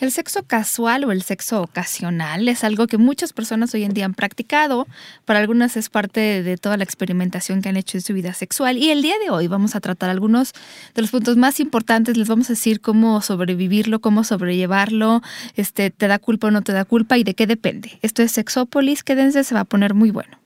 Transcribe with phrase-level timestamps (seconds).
[0.00, 4.04] El sexo casual o el sexo ocasional es algo que muchas personas hoy en día
[4.04, 4.86] han practicado.
[5.24, 8.78] Para algunas es parte de toda la experimentación que han hecho en su vida sexual.
[8.78, 10.52] Y el día de hoy vamos a tratar algunos
[10.94, 12.16] de los puntos más importantes.
[12.16, 15.20] Les vamos a decir cómo sobrevivirlo, cómo sobrellevarlo,
[15.56, 17.98] este, te da culpa o no te da culpa y de qué depende.
[18.00, 19.02] Esto es Sexópolis.
[19.02, 20.38] Quédense, se va a poner muy bueno.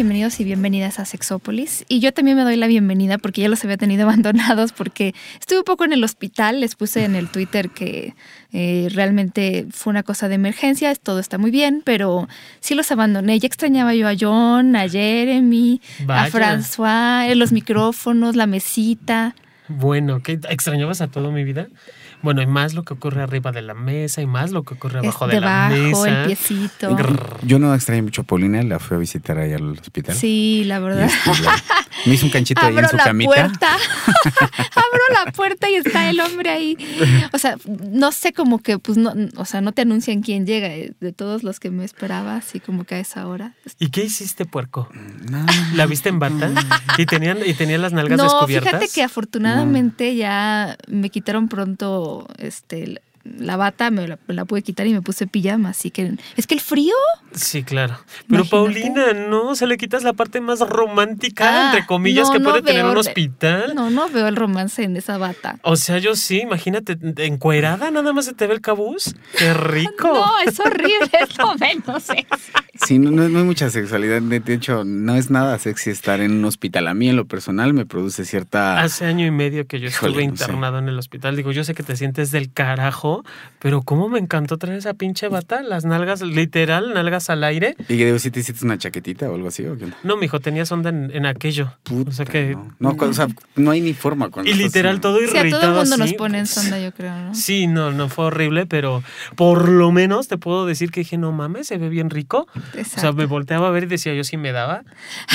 [0.00, 1.84] Bienvenidos y bienvenidas a Sexópolis.
[1.86, 5.58] Y yo también me doy la bienvenida porque ya los había tenido abandonados porque estuve
[5.58, 8.14] un poco en el hospital, les puse en el Twitter que
[8.50, 12.28] eh, realmente fue una cosa de emergencia, todo está muy bien, pero
[12.60, 13.38] sí los abandoné.
[13.40, 19.34] Ya extrañaba yo a John, a Jeremy, a François, los micrófonos, la mesita.
[19.68, 21.68] Bueno, ¿qué extrañabas a todo mi vida?
[22.22, 24.98] Bueno, y más lo que ocurre arriba de la mesa y más lo que ocurre
[24.98, 26.20] abajo de la mesa.
[26.20, 26.96] el piecito.
[27.42, 30.14] Yo no extrañé mucho a Paulina, la fui a visitar ahí al hospital.
[30.14, 31.04] Sí, la verdad.
[31.04, 31.30] Este,
[32.06, 33.30] me hizo un canchito ahí en su la camita.
[33.30, 33.68] Puerta.
[34.74, 36.76] Abro la puerta y está el hombre ahí.
[37.32, 37.56] O sea,
[37.90, 41.12] no sé como que, pues, no, o sea, no te anuncian quién llega eh, de
[41.12, 43.54] todos los que me esperaba, así como que a esa hora.
[43.78, 44.88] ¿Y qué hiciste, puerco?
[45.74, 46.50] ¿La viste en bata?
[46.98, 48.72] ¿Y tenían, y tenía las nalgas descubiertas?
[48.72, 53.00] No, fíjate que afortunadamente ya me quitaron pronto este,
[53.38, 56.60] la bata me la, pude quitar y me puse pijama, así que es que el
[56.60, 56.94] frío.
[57.32, 57.98] Sí, claro.
[58.28, 62.84] Pero Paulina, no, se le quitas la parte más romántica, entre comillas, que puede tener
[62.84, 63.74] un hospital.
[63.74, 65.58] No, no veo el romance en esa bata.
[65.62, 69.14] O sea, yo sí, imagínate, encuerada, nada más se te ve el cabuz.
[69.36, 70.08] Qué rico.
[70.14, 72.04] no, es horrible, es lo menos
[72.86, 74.22] Sí, no, no, hay mucha sexualidad.
[74.22, 76.88] De hecho, no es nada sexy estar en un hospital.
[76.88, 78.80] A mí, en lo personal, me produce cierta.
[78.80, 81.36] Hace año y medio que yo estuve internado en el hospital.
[81.36, 83.19] Digo, yo sé que te sientes del carajo
[83.58, 87.76] pero cómo me encantó traer esa pinche bata, las nalgas, literal, nalgas al aire.
[87.88, 89.66] ¿Y que si te hiciste una chaquetita o algo así?
[89.66, 89.88] ¿o qué?
[90.02, 91.72] No, mijo, tenías onda en, aquello.
[92.06, 92.56] o sea que.
[92.78, 92.96] No.
[92.98, 95.44] o sea, no hay ni forma con Y literal, todo irritado.
[95.44, 97.34] Sí, a todo el mundo nos pone en sonda, yo creo, ¿no?
[97.34, 99.02] Sí, no, no fue horrible, pero
[99.36, 102.46] por lo menos te puedo decir que dije, no mames, se ve bien rico.
[102.74, 102.96] Exacto.
[102.96, 104.84] O sea, me volteaba a ver y decía, yo sí me daba,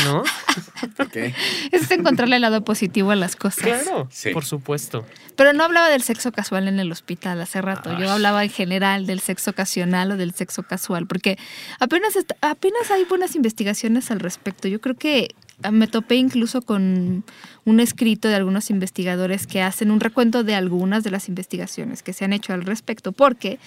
[0.06, 0.24] ¿no?
[1.06, 1.34] okay.
[1.72, 3.64] Es encontrarle el lado positivo a las cosas.
[3.64, 5.06] Claro, por supuesto.
[5.36, 7.98] Pero no hablaba del sexo casual en el hospital hace rato.
[8.00, 11.38] Yo hablaba en general del sexo ocasional o del sexo casual, porque
[11.80, 14.68] apenas, apenas hay buenas investigaciones al respecto.
[14.68, 17.24] Yo creo que ah, me topé incluso con
[17.66, 22.14] un escrito de algunos investigadores que hacen un recuento de algunas de las investigaciones que
[22.14, 23.60] se han hecho al respecto, porque,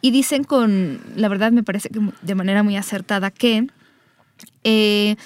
[0.00, 3.66] y dicen con, la verdad me parece que de manera muy acertada, que
[4.62, 5.16] eh,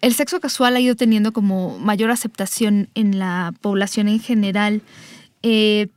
[0.00, 4.82] el sexo casual ha ido teniendo como mayor aceptación en la población en general.
[5.42, 5.88] Eh,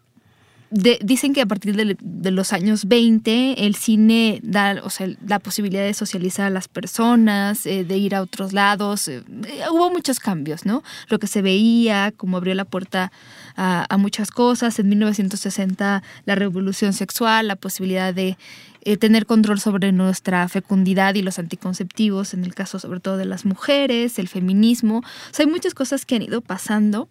[1.01, 5.83] dicen que a partir de, los años 20 el cine da o sea, la posibilidad
[5.83, 9.07] de socializar a las personas, eh, de ir a otros lados.
[9.07, 9.23] Eh,
[9.71, 10.83] hubo muchos cambios, ¿no?
[11.09, 13.11] Lo que se veía, como abrió la puerta
[13.55, 14.79] a muchas cosas.
[14.79, 18.35] En 1960 la revolución sexual, la posibilidad de
[18.85, 23.23] eh, tener control sobre nuestra fecundidad y los anticonceptivos, en el caso sobre todo de
[23.25, 24.97] las mujeres, el feminismo.
[24.97, 27.07] O sea, hay muchas cosas que han ido pasando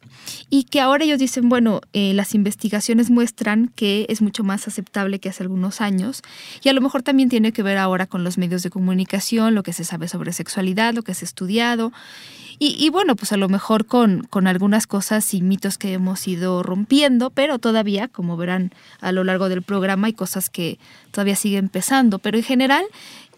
[0.50, 5.18] y que ahora ellos dicen, bueno, eh, las investigaciones muestran que es mucho más aceptable
[5.18, 6.22] que hace algunos años
[6.62, 9.62] y a lo mejor también tiene que ver ahora con los medios de comunicación, lo
[9.62, 11.92] que se sabe sobre sexualidad, lo que se ha estudiado.
[12.64, 16.62] Y, bueno, pues a lo mejor con, con algunas cosas y mitos que hemos ido
[16.62, 20.78] rompiendo, pero todavía, como verán a lo largo del programa, hay cosas que
[21.10, 22.18] todavía siguen empezando.
[22.18, 22.84] Pero en general,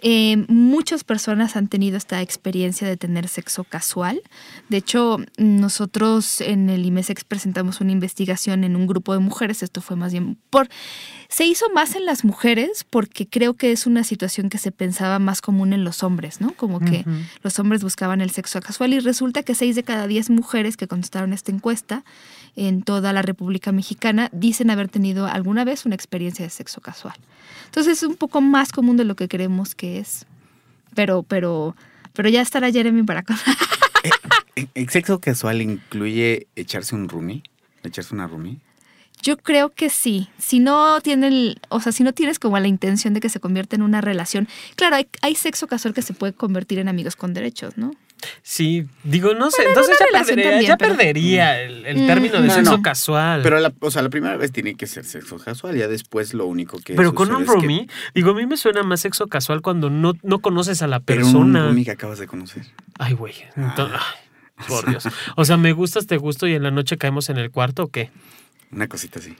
[0.07, 4.21] eh, muchas personas han tenido esta experiencia de tener sexo casual.
[4.69, 9.63] De hecho, nosotros en el IMESEX presentamos una investigación en un grupo de mujeres.
[9.63, 10.69] Esto fue más bien por...
[11.31, 15.19] Se hizo más en las mujeres porque creo que es una situación que se pensaba
[15.19, 16.53] más común en los hombres, ¿no?
[16.53, 17.05] Como que
[17.43, 20.87] los hombres buscaban el sexo casual y resulta que seis de cada diez mujeres que
[20.87, 22.05] contestaron esta encuesta
[22.57, 27.17] en toda la República Mexicana dicen haber tenido alguna vez una experiencia de sexo casual.
[27.67, 30.27] Entonces es un poco más común de lo que creemos que es.
[30.95, 31.75] Pero, pero,
[32.13, 33.21] pero ya estará Jeremy para
[34.05, 34.11] eh,
[34.57, 37.43] eh, ¿El sexo casual incluye echarse un roomie?
[37.83, 38.61] ¿Echarse una roomie?
[39.23, 40.29] Yo creo que sí.
[40.39, 43.75] Si no tiene o sea, si no tienes como la intención de que se convierta
[43.75, 47.33] en una relación, claro, hay, hay, sexo casual que se puede convertir en amigos con
[47.33, 47.93] derechos, ¿no?
[48.43, 52.07] Sí, digo, no sé, entonces ya perdería, ya perdería el, mm.
[52.07, 53.43] término de sexo casual.
[53.43, 56.47] Pero, la, o sea, la primera vez tiene que ser sexo casual, ya después lo
[56.47, 56.95] único que.
[56.95, 60.39] Pero con un roomie, digo, a mí me suena más sexo casual cuando no, no
[60.41, 61.33] conoces a la persona.
[61.33, 62.65] Pero un roomie que acabas de conocer.
[62.99, 63.35] Ay, güey.
[63.57, 64.01] Ah.
[64.69, 65.09] por Dios.
[65.37, 67.89] O sea, ¿me gustas, te gusto y en la noche caemos en el cuarto o
[67.89, 68.11] qué?
[68.71, 69.37] Una cosita así.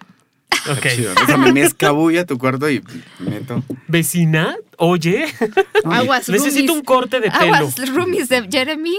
[0.71, 0.87] Ok.
[1.23, 2.83] O sea, me escabulla tu cuarto y
[3.19, 3.63] meto.
[3.87, 4.57] ¿Vecina?
[4.79, 5.27] Oye,
[5.85, 7.55] Aguas, necesito un corte de pelo.
[7.55, 8.97] Aguas, roomies de Jeremy,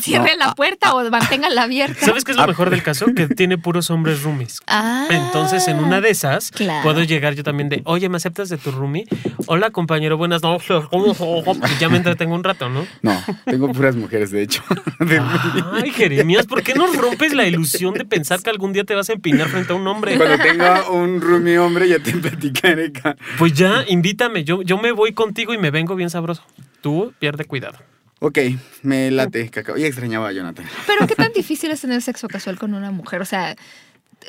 [0.00, 2.06] cierre la puerta o manténganla abierta.
[2.06, 3.06] ¿Sabes qué es lo mejor del caso?
[3.14, 4.60] Que tiene puros hombres roomies.
[4.66, 6.50] Ah, Entonces, en una de esas,
[6.82, 9.06] puedo llegar yo también de, oye, ¿me aceptas de tu roomie?
[9.46, 10.84] Hola, compañero, buenas noches.
[10.90, 12.86] Y ya me entretengo un rato, ¿no?
[13.02, 14.62] No, tengo puras mujeres, de hecho.
[15.72, 19.10] Ay, Jeremías, ¿por qué no rompes la ilusión de pensar que algún día te vas
[19.10, 20.16] a empinar frente a un hombre?
[20.16, 22.92] Cuando tenga un roomie hombre, ya te platicaré.
[23.38, 24.44] Pues ya, invítame.
[24.44, 26.42] Yo, yo me voy contigo y me vengo bien sabroso.
[26.80, 27.78] Tú pierde cuidado.
[28.20, 28.38] Ok,
[28.82, 29.78] me late, cacao.
[29.78, 30.66] Y extrañaba a Jonathan.
[30.86, 33.22] Pero qué tan difícil es tener sexo casual con una mujer.
[33.22, 33.56] O sea,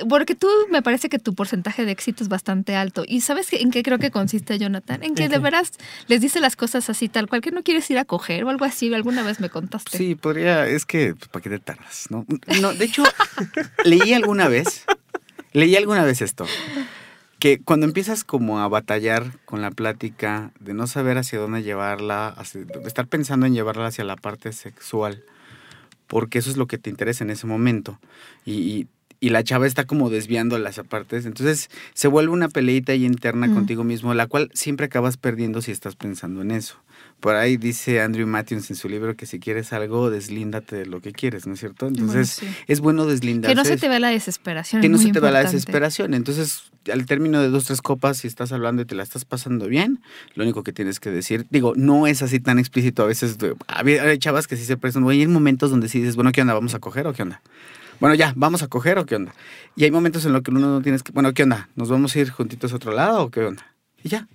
[0.08, 3.04] porque tú me parece que tu porcentaje de éxito es bastante alto.
[3.08, 5.04] ¿Y sabes en qué creo que consiste, Jonathan?
[5.04, 5.72] En que de veras
[6.08, 8.66] les dice las cosas así, tal cual, que no quieres ir a coger o algo
[8.66, 8.94] así.
[8.94, 9.98] Alguna vez me contaste.
[9.98, 12.08] Sí, podría, es que, pues, ¿para qué te tardas?
[12.10, 12.26] No,
[12.62, 13.04] no de hecho,
[13.84, 14.86] leí alguna vez,
[15.54, 16.46] leí alguna vez esto
[17.40, 22.36] que cuando empiezas como a batallar con la plática, de no saber hacia dónde llevarla,
[22.54, 25.24] de estar pensando en llevarla hacia la parte sexual,
[26.08, 27.98] porque eso es lo que te interesa en ese momento,
[28.46, 28.88] y,
[29.22, 33.52] y, la chava está como desviando las partes, entonces se vuelve una peleita ahí interna
[33.54, 36.76] contigo mismo, la cual siempre acabas perdiendo si estás pensando en eso.
[37.20, 41.02] Por ahí dice Andrew Matthews en su libro que si quieres algo, deslíndate de lo
[41.02, 41.88] que quieres, ¿no es cierto?
[41.88, 43.54] Entonces, es bueno deslindarse.
[43.54, 44.82] Que no se te vea la desesperación.
[44.82, 46.14] Que no se te vea la desesperación.
[46.14, 49.68] Entonces, al término de dos, tres copas, si estás hablando y te la estás pasando
[49.68, 50.02] bien,
[50.36, 53.04] lo único que tienes que decir, digo, no es así tan explícito.
[53.04, 53.38] A veces
[54.02, 56.54] hay chavas que sí se prestan, hay momentos donde sí dices, bueno, ¿qué onda?
[56.54, 57.42] ¿Vamos a coger o qué onda?
[58.00, 59.34] Bueno, ya, ¿vamos a coger o qué onda?
[59.76, 61.68] Y hay momentos en los que uno no tienes que, bueno, ¿qué onda?
[61.76, 63.66] ¿Nos vamos a ir juntitos a otro lado o qué onda?
[64.02, 64.26] Y ya,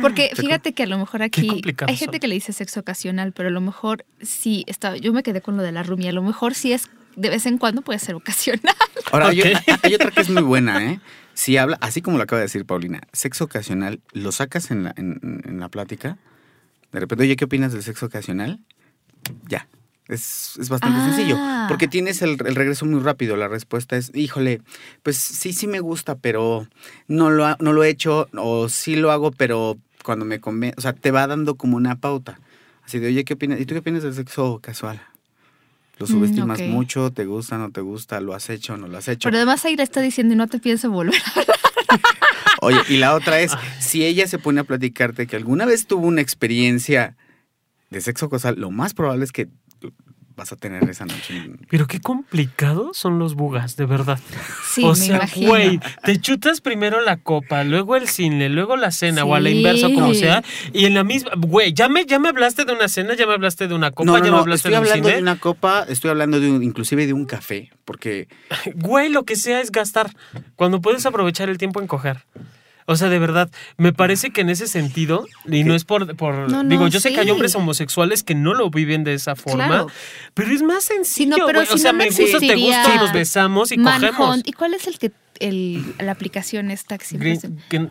[0.00, 3.48] porque fíjate que a lo mejor aquí hay gente que le dice sexo ocasional, pero
[3.48, 6.22] a lo mejor sí, está, yo me quedé con lo de la rumia, a lo
[6.22, 8.74] mejor sí es de vez en cuando puede ser ocasional.
[9.12, 11.00] Ahora, hay, otra que es muy buena, ¿eh?
[11.34, 14.94] Si habla, así como lo acaba de decir Paulina, sexo ocasional, lo sacas en la,
[14.96, 16.18] en la plática,
[16.92, 18.60] de repente, oye, ¿qué opinas del sexo ocasional?
[19.48, 19.66] Ya,
[20.08, 21.66] es, bastante sencillo, ah.
[21.68, 23.36] porque tienes el, regreso muy rápido.
[23.36, 24.60] La respuesta es, híjole,
[25.02, 26.66] pues sí, sí me gusta, pero
[27.08, 30.80] no lo, no lo he hecho, o sí lo hago, pero cuando me conviene, o
[30.80, 32.38] sea, te va dando como una pauta.
[32.84, 33.60] Así de, oye, ¿qué opinas?
[33.60, 35.00] ¿Y tú qué opinas del sexo casual?
[35.98, 37.10] ¿Lo mm, subestimas mucho?
[37.10, 37.56] ¿Te gusta?
[37.56, 38.20] ¿No te gusta?
[38.20, 38.76] ¿Lo has hecho?
[38.76, 39.26] ¿No lo has hecho?
[39.26, 41.14] Pero además ahí le está diciendo y no te pienso volver
[42.60, 46.06] Oye, y la otra es, si ella se pone a platicarte que alguna vez tuvo
[46.06, 47.16] una experiencia
[47.90, 49.48] de sexo casual, lo más probable es que
[50.36, 51.50] vas a tener esa noche.
[51.70, 54.18] Pero qué complicados son los bugas, de verdad.
[54.64, 59.24] Sí, o sea, güey, te chutas primero la copa, luego el cine, luego la cena,
[59.24, 60.42] o a la inversa, como sea,
[60.72, 63.34] y en la misma, güey, ya me, ya me hablaste de una cena, ya me
[63.34, 66.10] hablaste de una copa, no, no, ya me hablaste estoy hablando de una copa, estoy
[66.10, 68.26] hablando de un, inclusive de un café, porque...
[68.74, 70.10] Güey, lo que sea es gastar,
[70.56, 72.24] cuando puedes aprovechar el tiempo en coger.
[72.86, 76.68] O sea, de verdad, me parece que en ese sentido, y no es por, por
[76.68, 79.86] digo, yo sé que hay hombres homosexuales que no lo viven de esa forma,
[80.34, 81.46] pero es más sencillo.
[81.46, 84.40] pero o sea, me gusta, te gusta, nos besamos y cogemos.
[84.44, 87.38] ¿Y cuál es el que el, la aplicación esta que siempre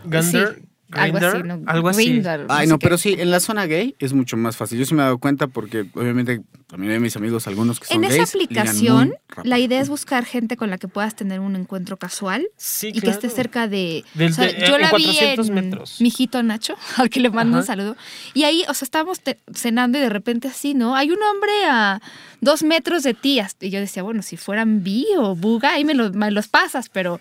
[0.06, 0.62] Gander,
[0.96, 1.62] algo así, ¿no?
[1.66, 2.24] Algo así.
[2.50, 4.80] Ay, no, pero sí, en la zona gay es mucho más fácil.
[4.80, 8.04] Yo sí me he dado cuenta porque obviamente también hay mis amigos, algunos que son
[8.04, 11.98] En esa aplicación, la idea es buscar gente con la que puedas tener un encuentro
[11.98, 12.48] casual
[12.82, 14.04] y que esté cerca de...
[14.16, 16.02] yo eh, la vi en metros.
[16.02, 17.96] mi hijito Nacho, al que le mando un saludo.
[18.34, 19.22] Y ahí, o sea, estábamos
[19.54, 20.96] cenando y de repente así, ¿no?
[20.96, 22.02] Hay un hombre a
[22.42, 23.40] dos metros de ti.
[23.62, 27.20] Y yo decía, bueno, si fueran bi o buga, ahí me me los pasas, pero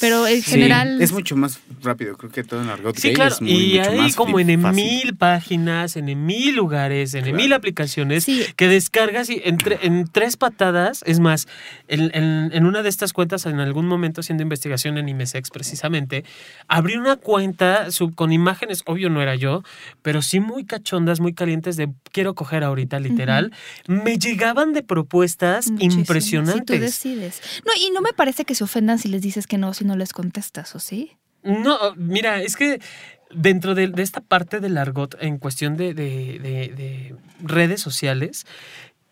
[0.00, 1.00] pero en general...
[1.00, 3.36] Es mucho más rápido, creo que todo en argot sí, claro.
[3.40, 8.26] y hay como en mil páginas, en mil lugares, en mil aplicaciones
[8.56, 11.48] que descargas y entre, en tres patadas, es más,
[11.88, 16.24] en, en, una de estas cuentas, en algún momento haciendo investigación en IMESEX precisamente,
[16.68, 19.62] abrí una cuenta con imágenes, obvio no era yo,
[20.02, 23.52] pero sí muy cachondas, muy calientes de quiero coger ahorita, literal.
[23.86, 26.64] Me llegaban de propuestas impresionantes.
[26.66, 27.40] tú decides.
[27.64, 29.96] No, y no me parece que se ofendan si les dices que no, si no
[29.96, 31.16] les contestas, ¿o sí?
[31.42, 32.80] No, mira, es que
[33.30, 38.46] dentro de, esta parte del argot en cuestión de, de, redes sociales,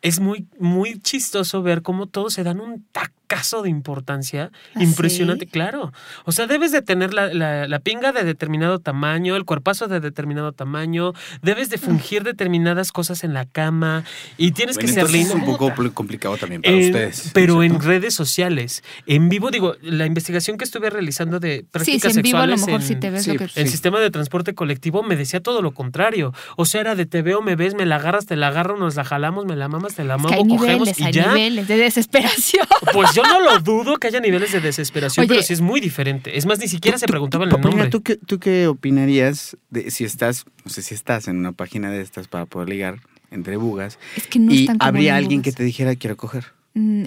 [0.05, 4.83] es muy, muy chistoso ver cómo todos se dan un tac caso de importancia ¿Ah,
[4.83, 5.93] impresionante, claro.
[6.25, 11.13] O sea, debes de tener la, pinga de determinado tamaño, el cuerpazo de determinado tamaño,
[11.43, 14.05] debes de fungir determinadas cosas en la cama
[14.37, 15.31] y tienes que ser lindo.
[15.31, 17.31] Es un poco complicado también para ustedes.
[17.33, 22.19] Pero en redes sociales, en vivo, digo, la investigación que estuve realizando de prácticas sí,
[22.19, 23.49] en vivo a lo mejor te ves lo que...
[23.55, 26.33] El sistema de transporte colectivo me decía todo lo contrario.
[26.57, 28.97] O sea, era de te veo, me ves, me la agarras, te la agarro, nos
[28.97, 31.29] la jalamos, me la mamas, te la mamo, cogemos y ya.
[31.29, 32.67] niveles de desesperación.
[32.93, 36.37] Pues yo no lo dudo que haya niveles de desesperación, pero sí es muy diferente.
[36.37, 37.89] Es más, ni siquiera se preguntaban el nombre.
[37.89, 41.91] ¿tú qué, ¿tú qué opinarías de si estás, no sé si estás en una página
[41.91, 45.65] de estas para poder ligar entre bugas es que no y habría alguien que te
[45.65, 46.53] dijera quiero coger?
[46.75, 47.07] Mm,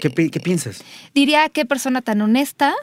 [0.00, 0.84] ¿Qué, ¿Qué piensas?
[1.14, 2.74] Diría qué persona tan honesta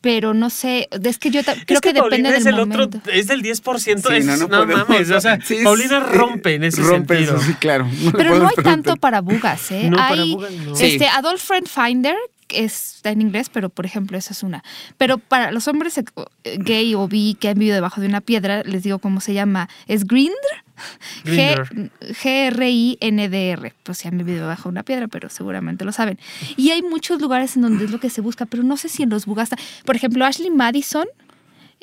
[0.00, 3.00] pero no sé, es que yo creo que, depende del momento.
[3.12, 7.36] es del 10%, es, no, no, mames, o sea, Paulina rompe en ese rompe sentido.
[7.36, 7.88] Eso, sí, claro.
[8.16, 9.90] pero no hay tanto para bugas, ¿eh?
[9.90, 10.78] No, hay, para bugas no.
[10.78, 12.16] Este, Adult Friend Finder,
[12.48, 14.62] está en inglés, pero por ejemplo, esa es una.
[14.96, 16.00] Pero para los hombres
[16.58, 19.68] gay o bi que han vivido debajo de una piedra, les digo cómo se llama,
[19.86, 20.34] es Grindr.
[21.24, 22.54] G-R-I-N-D-R.
[23.82, 26.18] Pues han vivido debajo de una piedra, pero seguramente lo saben.
[26.56, 29.02] Y hay muchos lugares en donde es lo que se busca, pero no sé si
[29.02, 29.56] en los Bugasta.
[29.84, 31.06] Por ejemplo, Ashley Madison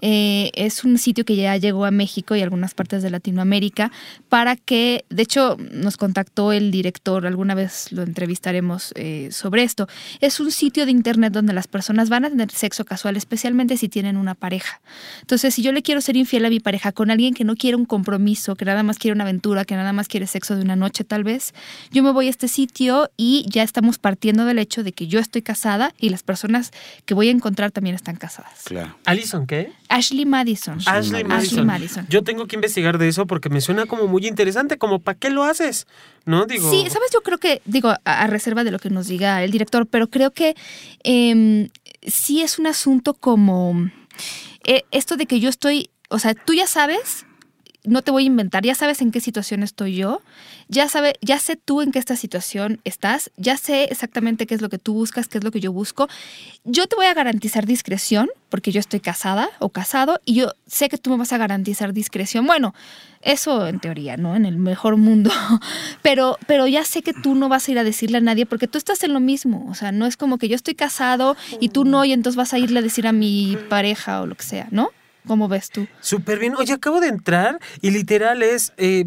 [0.02, 3.92] eh, es un sitio que ya llegó a México y algunas partes de Latinoamérica
[4.30, 9.88] para que, de hecho, nos contactó el director, alguna vez lo entrevistaremos eh, sobre esto.
[10.22, 13.90] Es un sitio de internet donde las personas van a tener sexo casual, especialmente si
[13.90, 14.82] tienen una pareja.
[15.22, 17.78] Entonces, si yo le quiero ser infiel a mi pareja con alguien que no quiere
[17.78, 20.75] un compromiso, que nada más quiere una aventura, que nada más quiere sexo de una
[20.75, 21.54] noche tal vez,
[21.92, 25.20] yo me voy a este sitio y ya estamos partiendo del hecho de que yo
[25.20, 26.72] estoy casada y las personas
[27.06, 28.64] que voy a encontrar también están casadas.
[28.66, 28.96] Claro.
[29.06, 29.72] ¿Alison qué?
[29.89, 30.80] Ashley Madison.
[30.86, 32.08] Ashley Madison.
[32.10, 35.30] Yo tengo que investigar de eso porque me suena como muy interesante, como ¿para qué
[35.30, 35.88] lo haces?
[36.25, 36.46] ¿No?
[36.46, 36.70] Digo.
[36.70, 39.88] Sí, sabes, yo creo que, digo, a, reserva de lo que nos diga el director,
[39.88, 40.56] pero creo que
[41.04, 41.70] eh,
[42.06, 43.89] sí es un asunto como
[44.63, 47.25] eh, esto de que yo estoy, o sea, tú ya sabes
[47.88, 50.22] no te voy a inventar, ya sabes en qué situación estoy yo,
[50.68, 54.62] ya sabe, ya sé tú en qué esta situación estás, ya sé exactamente qué es
[54.62, 56.08] lo que tú buscas, qué es lo que yo busco.
[56.63, 60.89] Yo te voy a garantizar discreción porque yo estoy casada o casado y yo sé
[60.89, 62.48] que tú me vas a garantizar discreción.
[62.48, 62.74] Bueno,
[63.22, 64.36] eso en teoría, ¿no?
[64.36, 65.32] En el mejor mundo.
[66.01, 68.68] Pero, pero ya sé que tú no vas a ir a decirle a nadie porque
[68.68, 69.65] tú estás en lo mismo.
[69.70, 72.54] O sea, no es como que yo estoy casado y tú no y entonces vas
[72.54, 74.92] a irle a decir a mi pareja o lo que sea, ¿no?
[75.27, 75.88] ¿Cómo ves tú?
[76.01, 76.55] Súper bien.
[76.55, 79.05] Oye, acabo de entrar y literal es eh,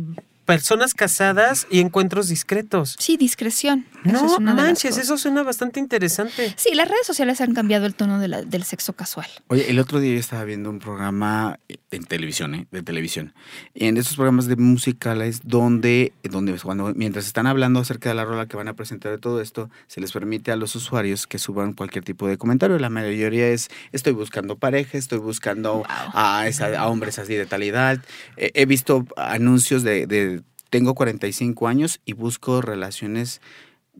[0.48, 2.96] personas casadas y encuentros discretos.
[2.98, 3.84] Sí, discreción.
[4.04, 6.54] No manches, eso suena bastante interesante.
[6.56, 9.26] Sí, las redes sociales han cambiado el tono del sexo casual.
[9.48, 12.66] Oye, el otro día yo estaba viendo un programa en televisión, ¿eh?
[12.70, 13.34] de televisión.
[13.74, 18.46] En esos programas de musicales donde, donde cuando, mientras están hablando acerca de la rola
[18.46, 21.74] que van a presentar de todo esto, se les permite a los usuarios que suban
[21.74, 22.78] cualquier tipo de comentario.
[22.78, 28.02] La mayoría es, estoy buscando pareja, estoy buscando a, a hombres así de tal edad.
[28.38, 30.37] he visto anuncios de
[30.70, 33.40] tengo 45 años y busco relaciones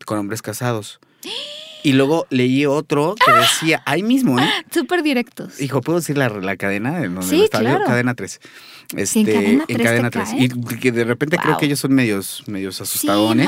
[0.06, 1.00] con hombres casados.
[1.88, 4.46] Y luego leí otro que decía, ahí mismo, ¿eh?
[4.70, 5.58] Súper directos.
[5.58, 7.02] Hijo, ¿puedo decir la, la cadena?
[7.02, 7.86] En sí, claro.
[7.86, 8.40] Cadena 3.
[8.96, 10.28] Este, en cadena 3.
[10.38, 13.46] Y que de repente creo que ellos son medios, medios asustadones.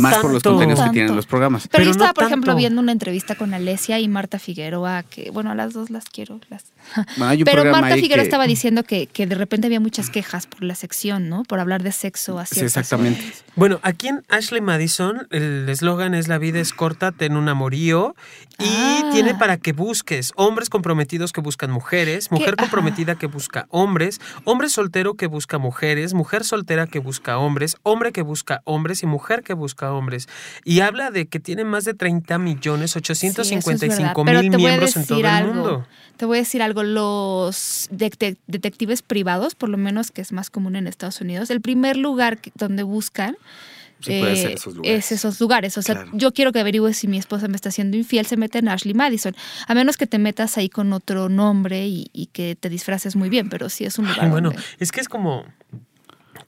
[0.00, 1.68] más, por los contenidos que tienen los programas.
[1.68, 5.50] Pero, yo estaba, por ejemplo, viendo una entrevista con Alesia y Marta Figueroa, que, bueno,
[5.50, 6.40] a las dos las quiero.
[6.50, 6.64] Las...
[7.44, 11.28] Pero Marta Figueroa estaba diciendo que, que, de repente había muchas quejas por la sección,
[11.28, 11.42] ¿no?
[11.44, 12.56] Por hablar de sexo así.
[12.56, 13.22] Sí, exactamente.
[13.56, 17.75] Bueno, aquí en Ashley Madison, el eslogan es La vida es corta, ten un amorío.
[17.76, 19.10] Y ah.
[19.12, 24.72] tiene para que busques hombres comprometidos que buscan mujeres, mujer comprometida que busca hombres, hombres
[24.72, 29.42] soltero que busca mujeres, mujer soltera que busca hombres, hombre que busca hombres y mujer
[29.42, 30.26] que busca hombres.
[30.64, 35.44] Y habla de que tiene más de 30 millones 855 mil miembros en todo el
[35.44, 35.86] mundo.
[36.16, 40.76] Te voy a decir algo, los detectives privados, por lo menos que es más común
[40.76, 43.36] en Estados Unidos, el primer lugar donde buscan
[44.06, 45.78] eh, es esos lugares.
[45.78, 48.58] O sea, yo quiero que averigües si mi esposa me está haciendo infiel, se mete
[48.58, 49.34] en Ashley Madison.
[49.66, 53.48] A menos que te metas ahí con otro nombre y, que te disfraces muy bien,
[53.48, 54.30] pero sí es un lugar.
[54.30, 55.44] bueno, es que es como.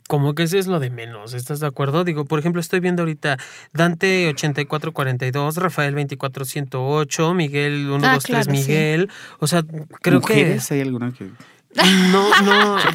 [0.07, 2.03] Como que eso es lo de menos, ¿estás de acuerdo?
[2.03, 3.37] Digo, por ejemplo, estoy viendo ahorita
[3.75, 9.11] Dante 8442, Rafael 2408, Miguel 123 ah, Miguel.
[9.39, 9.63] O sea,
[10.01, 10.59] creo que.
[10.71, 11.31] ¿Hay alguna que.?
[11.75, 12.77] No, no.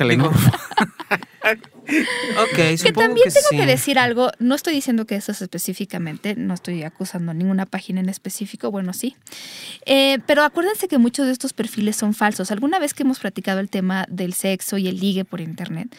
[1.43, 6.53] ok, que también tengo que decir algo, no estoy diciendo que eso es específicamente, no
[6.53, 9.15] estoy acusando a ninguna página en específico, bueno, sí.
[9.85, 12.51] Eh, pero acuérdense que muchos de estos perfiles son falsos.
[12.51, 15.95] Alguna vez que hemos platicado el tema del sexo y el ligue por internet,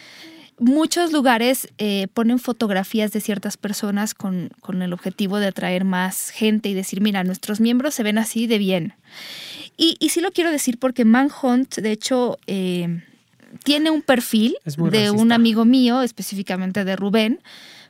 [0.58, 6.30] muchos lugares eh, ponen fotografías de ciertas personas con, con, el objetivo de atraer más
[6.30, 8.94] gente y decir, mira, nuestros miembros se ven así de bien.
[9.76, 13.02] Y, y sí lo quiero decir porque Manhunt, de hecho, eh,
[13.62, 14.56] tiene un perfil
[14.90, 17.40] de un amigo mío, específicamente de Rubén,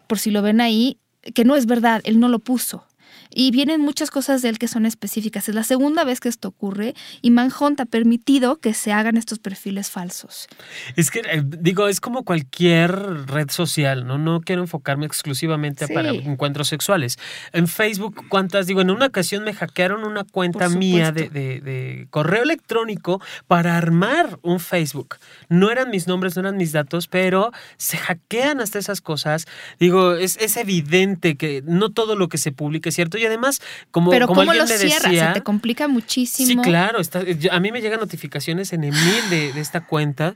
[0.07, 0.99] por si lo ven ahí,
[1.35, 2.87] que no es verdad, él no lo puso.
[3.31, 5.49] Y vienen muchas cosas de él que son específicas.
[5.49, 9.39] Es la segunda vez que esto ocurre y Manhunt ha permitido que se hagan estos
[9.39, 10.47] perfiles falsos.
[10.97, 12.93] Es que, eh, digo, es como cualquier
[13.27, 14.19] red social, ¿no?
[14.19, 17.19] No quiero enfocarme exclusivamente para encuentros sexuales.
[17.53, 18.67] En Facebook, ¿cuántas?
[18.67, 24.39] Digo, en una ocasión me hackearon una cuenta mía de, de, correo electrónico para armar
[24.43, 25.17] un Facebook.
[25.49, 29.47] No eran mis nombres, no eran mis datos, pero se hackean hasta esas cosas.
[29.79, 33.61] Digo, es, es evidente que no todo lo que se publica cierto y además,
[33.91, 35.03] como, Pero como ¿cómo alguien lo cierras?
[35.03, 36.63] decía, Se te complica muchísimo.
[36.63, 37.01] Sí, claro.
[37.01, 40.35] Está, a mí me llegan notificaciones en Emil de, de esta cuenta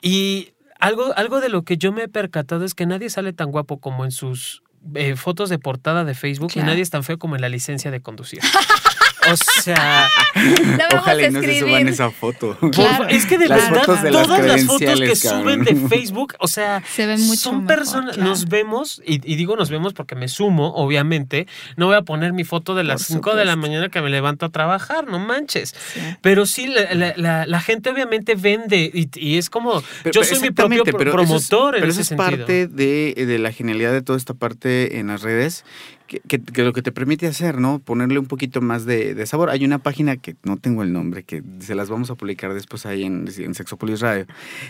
[0.00, 3.52] y algo, algo de lo que yo me he percatado es que nadie sale tan
[3.52, 4.62] guapo como en sus
[4.94, 6.66] eh, fotos de portada de Facebook claro.
[6.66, 8.40] y nadie es tan feo como en la licencia de conducir.
[9.30, 10.08] O sea,
[10.96, 12.58] ojalá y no se suban esa foto.
[12.72, 13.06] Claro.
[13.08, 16.82] Es que de las verdad, de todas las fotos que suben de Facebook, o sea,
[16.90, 18.30] se ven mucho son personas, claro.
[18.30, 21.46] nos vemos, y, y, digo nos vemos porque me sumo, obviamente.
[21.76, 24.46] No voy a poner mi foto de las 5 de la mañana que me levanto
[24.46, 25.74] a trabajar, no manches.
[25.92, 26.00] Sí.
[26.22, 30.24] Pero sí, la, la, la, la, gente obviamente vende, y, y es como, pero, yo
[30.24, 32.30] soy mi propio pero promotor eso es, en pero ese eso es sentido.
[32.30, 35.64] parte de, de la genialidad de toda esta parte en las redes
[36.12, 37.78] que, que, que, lo que te permite hacer, ¿no?
[37.78, 39.48] Ponerle un poquito más de, de, sabor.
[39.48, 42.84] Hay una página que no tengo el nombre, que se las vamos a publicar después
[42.84, 44.26] ahí en, en Sexopolis Radio.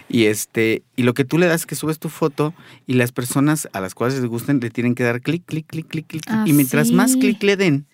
[0.09, 2.55] Y este, y lo que tú le das es que subes tu foto
[2.87, 5.89] y las personas a las cuales les gusten le tienen que dar clic, clic, clic,
[5.89, 6.23] clic, clic.
[6.29, 6.95] Ah, y mientras sí.
[6.95, 7.87] más clic le den,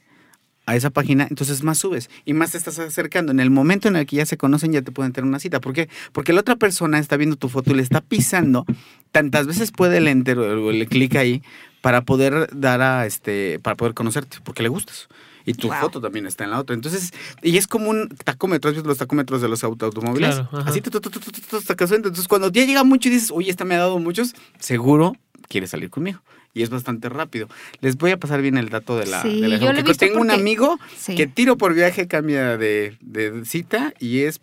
[0.67, 3.33] a esa página, entonces más subes y más te estás acercando.
[3.33, 5.63] En el momento en el que ya se conocen, ya te pueden tener una cita.
[5.63, 5.89] ¿Por qué?
[6.13, 8.67] Porque la otra persona está viendo tu foto y le está pisando.
[9.11, 11.43] Tantas veces puede el enter o el clic ahí
[11.81, 15.09] para poder dar a este, para poder conocerte, porque le gustas.
[15.45, 15.79] Y tu wow.
[15.81, 16.75] foto también está en la otra.
[16.75, 20.35] Entonces, y es como un tacómetro, ¿has los tacómetros de los auto automóviles?
[20.35, 24.35] Claro, Así, entonces cuando ya llega mucho y dices, oye, esta me ha dado muchos,
[24.59, 25.17] seguro
[25.49, 26.21] quiere salir conmigo
[26.55, 27.49] y es bastante rápido.
[27.81, 29.23] Les voy a pasar bien el dato de la.
[29.23, 30.17] Sí, de la yo tengo porque...
[30.19, 31.15] un amigo sí.
[31.15, 34.41] que tiro por viaje, cambia de, de, cita y es.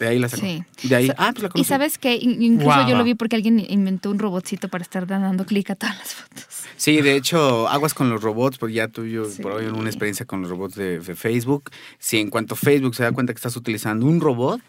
[0.00, 0.42] De ahí la saco.
[0.42, 0.64] Sí.
[0.88, 1.10] De ahí.
[1.18, 1.60] Ah, pues la conocí.
[1.60, 2.88] Y sabes que incluso wow.
[2.88, 6.14] yo lo vi porque alguien inventó un robotcito para estar dando clic a todas las
[6.14, 6.46] fotos.
[6.78, 9.42] Sí, de hecho, aguas con los robots, porque ya tú y yo sí.
[9.42, 11.70] por hoy una experiencia con los robots de, de Facebook.
[11.98, 14.62] Si en cuanto Facebook se da cuenta que estás utilizando un robot,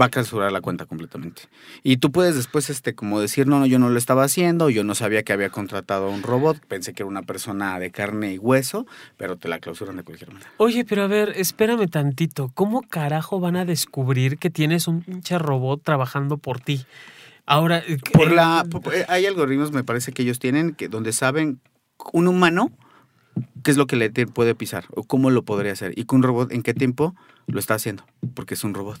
[0.00, 1.42] va a clausurar la cuenta completamente.
[1.82, 4.84] Y tú puedes después, este, como decir, no, no, yo no lo estaba haciendo, yo
[4.84, 8.34] no sabía que había contratado a un robot, pensé que era una persona de carne
[8.34, 10.50] y hueso, pero te la clausuran de cualquier manera.
[10.58, 15.38] Oye, pero a ver, espérame tantito, ¿cómo carajo van a descubrir que tienes un pinche
[15.38, 16.84] robot trabajando por ti?
[17.46, 17.82] Ahora,
[18.12, 21.60] por eh, la, por, hay algoritmos, me parece que ellos tienen, que donde saben
[22.12, 22.72] un humano
[23.62, 26.22] qué es lo que le puede pisar o cómo lo podría hacer y que un
[26.22, 27.14] robot en qué tiempo
[27.46, 28.04] lo está haciendo,
[28.34, 29.00] porque es un robot.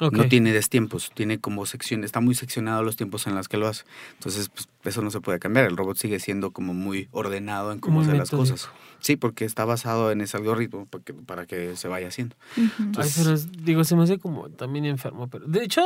[0.00, 3.68] No tiene destiempos, tiene como sección, está muy seccionado los tiempos en los que lo
[3.68, 3.84] hace.
[4.14, 5.66] Entonces, pues, eso no se puede cambiar.
[5.66, 8.68] El robot sigue siendo como muy ordenado en cómo hacer las cosas.
[9.00, 12.36] Sí, porque está basado en ese algoritmo para que, para que se vaya haciendo.
[12.56, 12.70] Uh -huh.
[12.78, 15.26] Entonces, Ay, pero digo, se me hace como también enfermo.
[15.26, 15.82] Pero de hecho,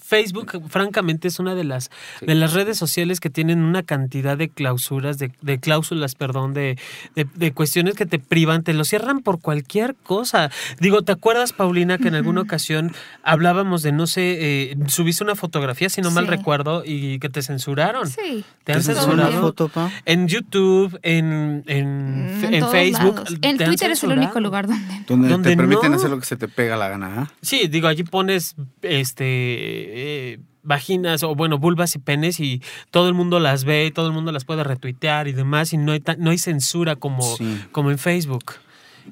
[0.00, 2.26] Facebook, francamente, es una de las, sí.
[2.26, 6.78] de las redes sociales que tienen una cantidad de clausuras, de, de cláusulas, perdón, de,
[7.16, 10.52] de, de, cuestiones que te privan, te lo cierran por cualquier cosa.
[10.78, 12.46] Digo, ¿te acuerdas, Paulina, que en alguna uh -huh.
[12.46, 12.92] ocasión
[13.24, 16.14] hablábamos de, no sé, eh, subiste una fotografía, si no sí.
[16.14, 18.08] mal recuerdo, y que te censuraron?
[18.08, 18.39] Sí.
[18.64, 19.30] ¿Te han censurado?
[19.30, 19.90] Una foto, pa?
[20.04, 23.16] En YouTube, en, en, Mm, en, en Facebook.
[23.16, 23.38] Lados.
[23.42, 25.04] En Twitter es el único lugar donde.
[25.06, 25.96] Donde, donde te permiten no.
[25.96, 27.22] hacer lo que se te pega la gana.
[27.22, 27.34] ¿eh?
[27.42, 33.14] Sí, digo, allí pones este eh, vaginas o bueno, vulvas y penes y todo el
[33.14, 36.02] mundo las ve y todo el mundo las puede retuitear y demás y no hay,
[36.18, 37.60] no hay censura como, sí.
[37.72, 38.54] como en Facebook.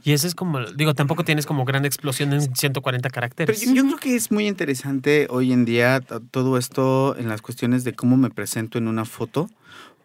[0.05, 3.61] Y eso es como, digo, tampoco tienes como gran explosión en 140 caracteres.
[3.61, 7.95] Yo, creo que es muy interesante hoy en día todo esto en las cuestiones de
[7.95, 9.49] cómo me presento en una foto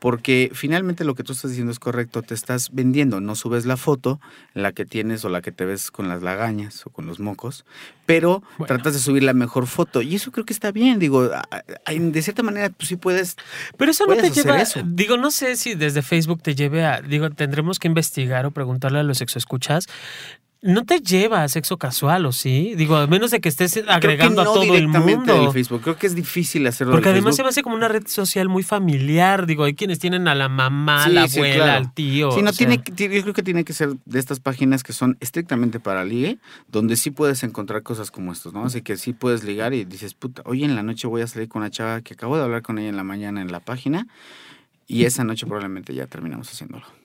[0.03, 3.77] porque finalmente lo que tú estás diciendo es correcto, te estás vendiendo, no subes la
[3.77, 4.19] foto,
[4.53, 7.63] la que tienes o la que te ves con las lagañas o con los mocos,
[8.05, 8.65] pero bueno.
[8.65, 12.43] tratas de subir la mejor foto y eso creo que está bien, digo, de cierta
[12.43, 13.37] manera pues sí puedes
[13.77, 14.81] Pero eso no te lleva, eso.
[14.85, 18.99] digo, no sé si desde Facebook te lleve a, digo, tendremos que investigar o preguntarle
[18.99, 19.87] a los exoescuchas
[20.63, 22.73] no te lleva a sexo casual, ¿o sí?
[22.75, 25.51] Digo, a menos de que estés agregando a todo el mundo.
[25.51, 25.81] Facebook.
[25.81, 26.93] Creo que es difícil hacerlo.
[26.93, 29.45] Porque además se me hace como una red social muy familiar.
[29.45, 32.31] Digo, hay quienes tienen a la mamá, a la abuela, al tío.
[32.31, 35.81] Sí, no tiene, yo creo que tiene que ser de estas páginas que son estrictamente
[35.81, 36.37] para ligue,
[36.69, 38.63] donde sí puedes encontrar cosas como estos, ¿no?
[38.63, 41.49] Así que sí puedes ligar y dices, puta, hoy en la noche voy a salir
[41.49, 44.07] con una chava que acabo de hablar con ella en la mañana en la página
[44.87, 47.02] y esa noche probablemente ya terminamos haciéndolo.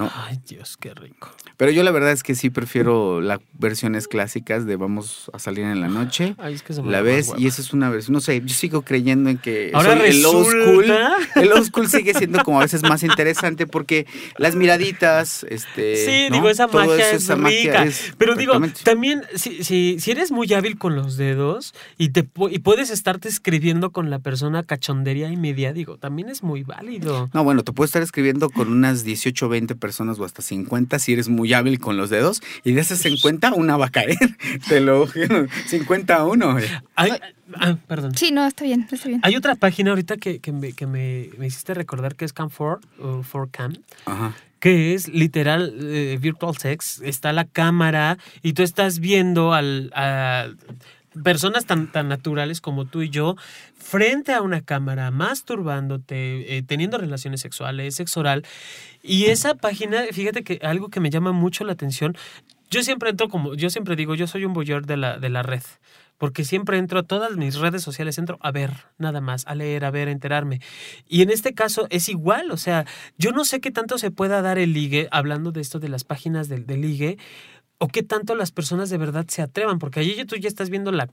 [0.00, 1.30] Ay, Dios, qué rico.
[1.56, 5.64] Pero yo la verdad es que sí prefiero las versiones clásicas de vamos a salir
[5.64, 6.34] en la noche.
[6.38, 8.12] Ay, es que se la ves y esa es una versión.
[8.12, 10.84] No sé, yo sigo creyendo en que el old school.
[11.34, 14.06] El old school sigue siendo como a veces más interesante porque
[14.36, 15.96] las miraditas, este.
[15.96, 17.86] Sí, digo, esa magia es rica.
[18.16, 22.58] Pero digo, también, si, si, si, eres muy hábil con los dedos y, te, y
[22.60, 27.30] puedes estarte escribiendo con la persona cachondería y media, digo, también es muy válido.
[27.32, 30.98] No, bueno, te puedes estar escribiendo con unas 18 20 personas personas o hasta 50
[30.98, 34.18] si eres muy hábil con los dedos y de esas 50 una va a caer.
[34.68, 35.08] Te lo
[35.66, 36.56] 50 a 1.
[36.96, 38.14] ah, perdón.
[38.14, 39.20] Sí, no, está bien, está bien.
[39.22, 42.80] Hay otra página ahorita que, que, me, que me, me, hiciste recordar que es Cam4
[43.00, 43.80] o 4Cam.
[44.04, 49.92] Ajá que es literal eh, virtual sex, está la cámara y tú estás viendo al,
[49.94, 50.48] a
[51.22, 53.36] personas tan, tan naturales como tú y yo
[53.76, 58.44] frente a una cámara, masturbándote, eh, teniendo relaciones sexuales, sexo oral.
[59.02, 62.16] Y esa página, fíjate que algo que me llama mucho la atención,
[62.70, 65.42] yo siempre entro como, yo siempre digo, yo soy un voyeur de la, de la
[65.42, 65.62] red
[66.18, 69.84] porque siempre entro a todas mis redes sociales, entro a ver, nada más, a leer,
[69.84, 70.60] a ver, a enterarme.
[71.08, 72.84] Y en este caso es igual, o sea,
[73.16, 76.04] yo no sé qué tanto se pueda dar el ligue, hablando de esto de las
[76.04, 77.18] páginas del, del ligue,
[77.78, 80.90] o qué tanto las personas de verdad se atrevan, porque allí tú ya estás viendo
[80.90, 81.08] la,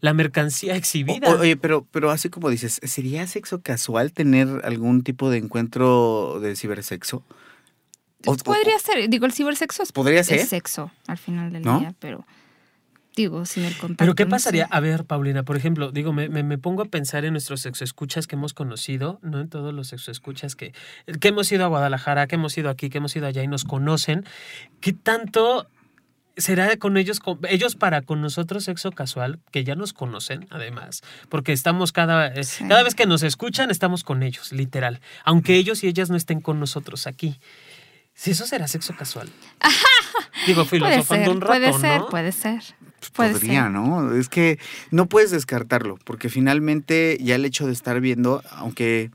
[0.00, 1.28] la, mercancía exhibida.
[1.36, 6.56] oye, pero, pero así como dices, ¿sería sexo casual tener algún tipo de encuentro de
[6.56, 7.22] cibersexo?
[8.44, 10.44] Podría ser, digo, el cibersexo es, ¿Podría ser?
[10.44, 12.26] sexo al final del día, pero
[13.44, 13.96] sin el contacto.
[13.98, 14.66] Pero ¿qué pasaría?
[14.70, 18.36] A ver, Paulina, por ejemplo, digo, me, me, pongo a pensar en nuestros sexoescuchas que
[18.36, 19.40] hemos conocido, ¿no?
[19.40, 20.72] En todos los sexoescuchas que,
[21.20, 23.64] que hemos ido a Guadalajara, que hemos ido aquí, que hemos ido allá y nos
[23.64, 24.24] conocen.
[24.80, 25.68] ¿Qué tanto
[26.36, 31.02] será con ellos, con, ellos para con nosotros sexo casual, que ya nos conocen además,
[31.28, 35.84] porque estamos cada, eh, cada vez que nos escuchan, estamos con ellos, literal, aunque ellos
[35.84, 37.38] y ellas no estén con nosotros aquí.
[38.14, 39.30] Si eso será sexo casual.
[40.46, 42.62] Digo, filosofando un rato, puede ser, Puede ser,
[43.00, 44.14] pues podría, ¿no?
[44.14, 44.58] Es que
[44.90, 49.10] no puedes descartarlo, porque finalmente ya el hecho de estar viendo, aunque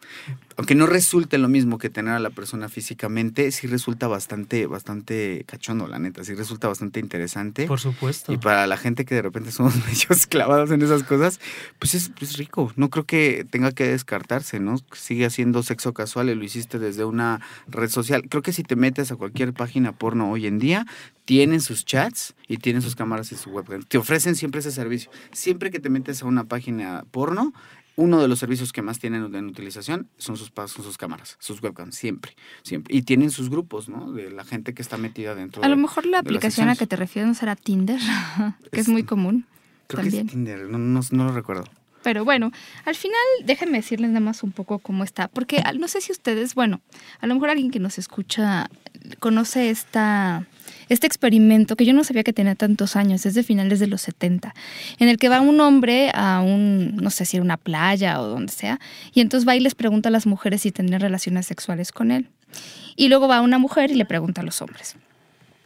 [0.58, 5.44] aunque no resulte lo mismo que tener a la persona físicamente, sí resulta bastante, bastante
[5.48, 7.68] cachondo, la neta, sí resulta bastante interesante.
[7.68, 8.32] Por supuesto.
[8.32, 11.42] Y para la gente que de repente somos medios clavados en esas cosas,
[11.80, 12.72] pues es, es, rico.
[12.78, 14.78] No creo que tenga que descartarse, ¿no?
[14.94, 18.24] Sigue haciendo sexo casual y lo hiciste desde una red social.
[18.30, 20.86] Creo que si te metes a cualquier página porno hoy en día,
[21.26, 23.75] tienen sus chats y tienen sus cámaras y su webcam.
[23.84, 25.12] Te ofrecen siempre ese servicio.
[25.32, 27.54] Siempre que te metes a una página porno,
[27.96, 31.62] uno de los servicios que más tienen en utilización son sus, son sus cámaras, sus
[31.62, 32.96] webcams, siempre, siempre.
[32.96, 34.12] Y tienen sus grupos, ¿no?
[34.12, 35.64] De la gente que está metida dentro.
[35.64, 38.00] A lo mejor la aplicación a que te refieres no será Tinder,
[38.72, 39.46] que es, muy común.
[39.88, 41.66] Creo que es Tinder, no, no, no lo recuerdo.
[42.04, 42.52] Pero bueno,
[42.86, 46.54] al final déjenme decirles nada más un poco cómo está, porque no sé si ustedes,
[46.54, 46.82] bueno,
[47.20, 48.70] a lo mejor alguien que nos escucha
[49.20, 50.46] conoce esta
[50.90, 54.02] este experimento que yo no sabía que tenía tantos años, es de finales de los
[54.02, 54.54] 70,
[55.00, 58.28] en el que va un hombre a un, no sé si era una playa o
[58.28, 58.80] donde sea,
[59.14, 62.30] y entonces va y les pregunta a las mujeres si tendrían relaciones sexuales con él.
[62.96, 64.96] Y luego va una mujer y le pregunta a los hombres.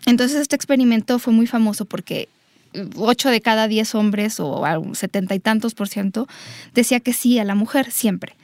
[0.05, 2.29] Entonces este experimento fue muy famoso porque
[2.95, 6.27] 8 de cada 10 hombres o setenta y tantos por ciento
[6.73, 8.35] decía que sí a la mujer siempre.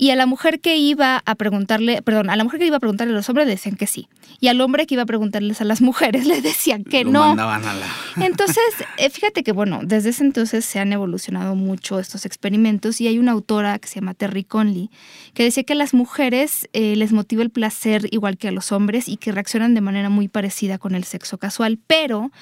[0.00, 2.80] Y a la mujer que iba a preguntarle, perdón, a la mujer que iba a
[2.80, 4.08] preguntarle a los hombres le decían que sí.
[4.40, 7.36] Y al hombre que iba a preguntarles a las mujeres le decían que no.
[8.16, 8.64] Entonces,
[8.96, 13.18] eh, fíjate que, bueno, desde ese entonces se han evolucionado mucho estos experimentos y hay
[13.18, 14.88] una autora que se llama Terry Conley
[15.34, 18.72] que decía que a las mujeres eh, les motiva el placer igual que a los
[18.72, 22.32] hombres y que reaccionan de manera muy parecida con el sexo casual, pero,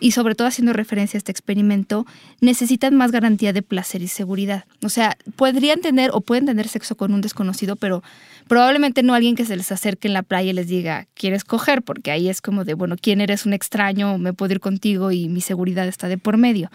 [0.00, 2.06] y sobre todo haciendo referencia a este experimento,
[2.40, 4.64] necesitan más garantía de placer y seguridad.
[4.82, 8.02] O sea, podrían tener o pueden tener sexo con un desconocido, pero
[8.48, 11.82] probablemente no alguien que se les acerque en la playa y les diga, ¿quieres coger?
[11.82, 14.18] Porque ahí es como de, bueno, ¿quién eres un extraño?
[14.18, 16.70] Me puedo ir contigo y mi seguridad está de por medio.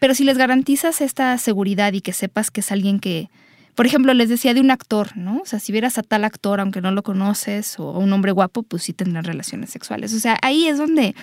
[0.00, 3.30] Pero si les garantizas esta seguridad y que sepas que es alguien que,
[3.74, 5.38] por ejemplo, les decía de un actor, ¿no?
[5.38, 8.32] O sea, si vieras a tal actor, aunque no lo conoces, o a un hombre
[8.32, 10.12] guapo, pues sí tendrán relaciones sexuales.
[10.14, 11.14] O sea, ahí es donde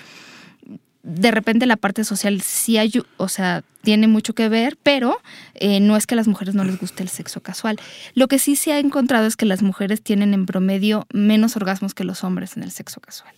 [1.03, 5.17] de repente la parte social sí hay, o sea, tiene mucho que ver, pero
[5.55, 7.79] eh, no es que a las mujeres no les guste el sexo casual.
[8.13, 11.93] Lo que sí se ha encontrado es que las mujeres tienen en promedio menos orgasmos
[11.93, 13.33] que los hombres en el sexo casual.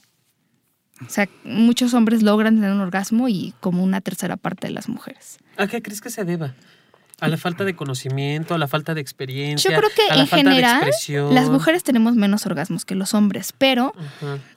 [1.06, 4.90] O sea, muchos hombres logran tener un orgasmo y como una tercera parte de las
[4.90, 5.38] mujeres.
[5.58, 6.54] ¿A qué crees que se deba?
[7.20, 9.72] A la falta de conocimiento, a la falta de experiencia.
[9.72, 10.90] Yo creo que en general
[11.32, 13.94] las mujeres tenemos menos orgasmos que los hombres, pero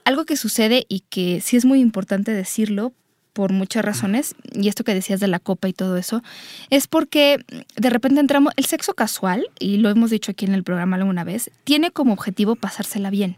[0.05, 2.93] algo que sucede y que sí es muy importante decirlo
[3.33, 6.23] por muchas razones, y esto que decías de la copa y todo eso,
[6.71, 7.45] es porque
[7.77, 11.23] de repente entramos, el sexo casual, y lo hemos dicho aquí en el programa alguna
[11.23, 13.37] vez, tiene como objetivo pasársela bien.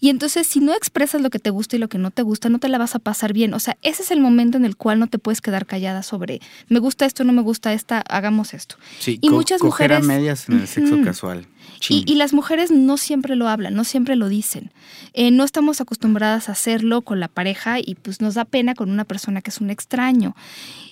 [0.00, 2.48] Y entonces si no expresas lo que te gusta y lo que no te gusta,
[2.48, 3.54] no te la vas a pasar bien.
[3.54, 6.40] O sea, ese es el momento en el cual no te puedes quedar callada sobre,
[6.68, 8.76] me gusta esto, no me gusta esta, hagamos esto.
[8.98, 9.98] Sí, y muchas mujeres...
[9.98, 11.46] a medias en el sexo casual.
[11.88, 14.72] Y, las mujeres no siempre lo hablan, no siempre lo dicen.
[15.12, 18.90] Eh, no estamos acostumbradas a hacerlo con la pareja y pues nos da pena con
[18.90, 20.34] una persona que es un extraño.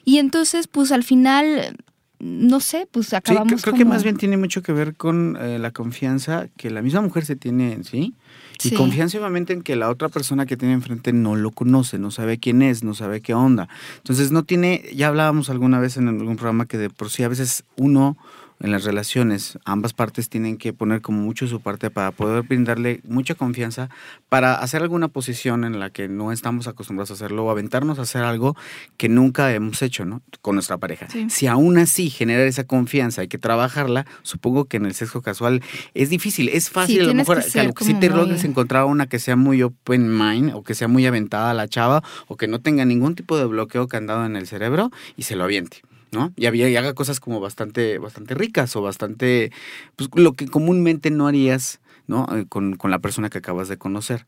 [0.05, 1.77] Y entonces pues al final
[2.19, 3.61] no sé, pues acabamos.
[3.61, 6.83] Sí, creo, que más bien tiene mucho que ver con eh, la confianza que la
[6.83, 8.15] misma mujer se tiene en sí.
[8.63, 12.11] Y confianza obviamente en que la otra persona que tiene enfrente no lo conoce, no
[12.11, 13.69] sabe quién es, no sabe qué onda.
[13.99, 17.29] Entonces no tiene, ya hablábamos alguna vez en algún programa que de por sí a
[17.29, 18.17] veces uno
[18.61, 23.01] en las relaciones, ambas partes tienen que poner como mucho su parte para poder brindarle
[23.05, 23.91] mucha confianza
[24.29, 28.03] para hacer alguna posición en la que no estamos acostumbrados a hacerlo o aventarnos a
[28.03, 28.57] hacer algo
[28.97, 30.23] que nunca hemos hecho, ¿no?
[30.41, 31.07] Con nuestra pareja.
[31.29, 35.63] Si aún así generar esa confianza hay que trabajarla, supongo que en el sexo casual
[35.93, 39.37] es difícil, es fácil a lo mejor que, si te logres encontrar una que sea
[39.37, 42.85] muy open mind o que sea muy aventada a la chava o que no tenga
[42.85, 45.83] ningún tipo de bloqueo que dado en el cerebro y se lo aviente.
[46.13, 46.33] ¿No?
[46.37, 49.53] Y, había, y haga cosas como bastante, bastante ricas o bastante,
[49.97, 52.27] pues lo que comúnmente no harías, ¿no?
[52.37, 54.27] Eh, con, con la persona que acabas de conocer.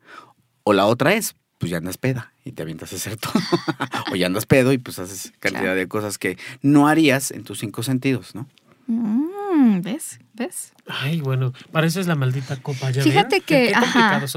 [0.64, 3.32] O la otra es, pues ya andas peda y te avientas a hacer todo.
[4.12, 7.58] o ya andas pedo y pues haces cantidad de cosas que no harías en tus
[7.58, 8.48] cinco sentidos, ¿no?
[8.88, 10.18] Mm, ¿Ves?
[10.32, 10.72] ¿Ves?
[10.86, 12.90] Ay, bueno, para eso es la maldita copa.
[12.90, 13.74] ¿ya Fíjate que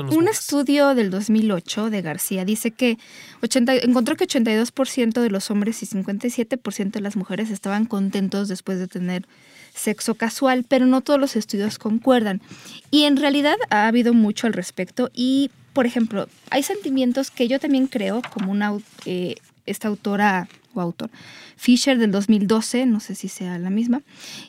[0.10, 2.98] un estudio del 2008 de García dice que
[3.42, 8.78] 80, encontró que 82% de los hombres y 57% de las mujeres estaban contentos después
[8.78, 9.26] de tener
[9.74, 12.42] sexo casual, pero no todos los estudios concuerdan.
[12.92, 17.58] Y en realidad ha habido mucho al respecto y, por ejemplo, hay sentimientos que yo
[17.58, 18.74] también creo, como una,
[19.06, 19.36] eh,
[19.66, 21.10] esta autora o autor,
[21.58, 24.02] Fisher del 2012, no sé si sea la misma,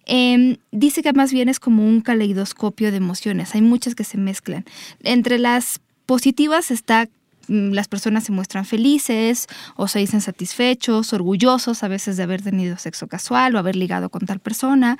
[0.06, 4.18] em, dice que más bien es como un caleidoscopio de emociones, hay muchas que se
[4.18, 4.64] mezclan.
[5.02, 7.08] Entre las positivas está
[7.48, 12.42] mm, las personas se muestran felices o se dicen satisfechos, orgullosos a veces de haber
[12.42, 14.96] tenido sexo casual o haber ligado con tal persona.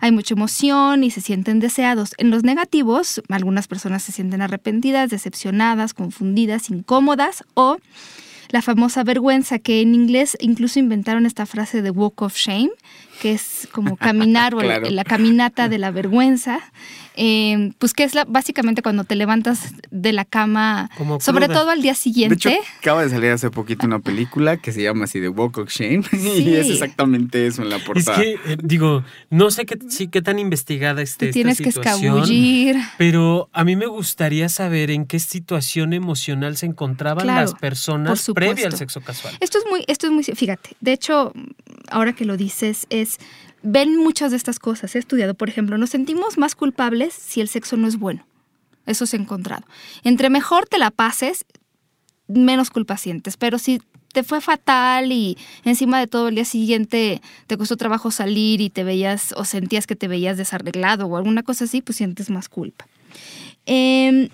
[0.00, 2.14] Hay mucha emoción y se sienten deseados.
[2.18, 7.78] En los negativos, algunas personas se sienten arrepentidas, decepcionadas, confundidas, incómodas o
[8.50, 12.70] la famosa vergüenza, que en inglés incluso inventaron esta frase de walk of shame,
[13.20, 16.60] que es como caminar o la, caminata de la vergüenza,
[17.22, 20.88] eh, pues que es la, básicamente cuando te levantas de la cama,
[21.20, 22.48] sobre todo al día siguiente.
[22.48, 25.58] De hecho, acaba de salir hace poquito una película que se llama así The Walk
[25.58, 28.22] of Shame y es exactamente eso en la portada.
[28.22, 32.76] Es que, eh, digo, no sé qué, sí, qué tan investigada esté tienes que escabullir.
[32.96, 38.64] Pero a mí me gustaría saber en qué situación emocional se encontraban las personas previa
[38.64, 39.36] al sexo casual.
[39.40, 41.34] Esto es muy, esto es muy, fíjate, de hecho,
[41.90, 43.18] ahora que lo dices, es
[43.62, 44.94] ven muchas de estas cosas.
[44.94, 48.26] He estudiado, por ejemplo, nos sentimos más culpables si el sexo no es bueno.
[48.86, 49.64] Eso se ha encontrado.
[50.04, 51.44] Entre mejor te la pases,
[52.28, 53.36] menos culpa sientes.
[53.36, 53.80] Pero si
[54.12, 58.70] te fue fatal y encima de todo el día siguiente te costó trabajo salir y
[58.70, 62.48] te veías o sentías que te veías desarreglado o alguna cosa así, pues sientes más
[62.48, 62.86] culpa.
[63.66, 64.28] Em,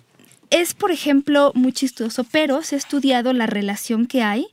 [0.51, 4.47] es, por ejemplo, muy chistoso, pero se ha estudiado la relación que hay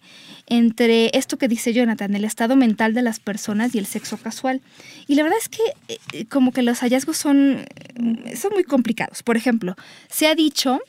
[0.47, 4.61] entre esto que dice Jonathan, el estado mental de las personas y el sexo casual.
[5.07, 7.65] Y la verdad es que eh, como que los hallazgos son,
[7.97, 9.23] mm, son muy complicados.
[9.23, 9.75] Por ejemplo,
[10.09, 10.79] se ha dicho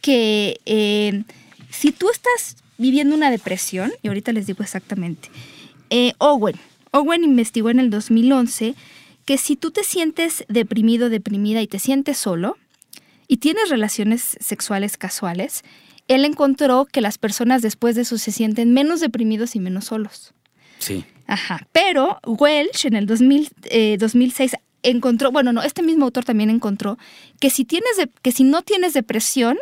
[0.00, 1.24] que eh,
[1.70, 5.28] si tú estás viviendo una depresión, y ahorita les digo exactamente,
[5.90, 6.56] eh, Owen,
[6.92, 8.74] Owen investigó en el 2011
[9.24, 12.56] que si tú te sientes deprimido, deprimida y te sientes solo,
[13.30, 15.62] y tienes relaciones sexuales casuales,
[16.08, 20.34] él encontró que las personas después de eso se sienten menos deprimidos y menos solos.
[20.80, 21.04] Sí.
[21.28, 21.64] Ajá.
[21.70, 26.98] Pero Welch en el 2006 eh, encontró, bueno, no, este mismo autor también encontró
[27.38, 29.58] que si, tienes que si no tienes depresión,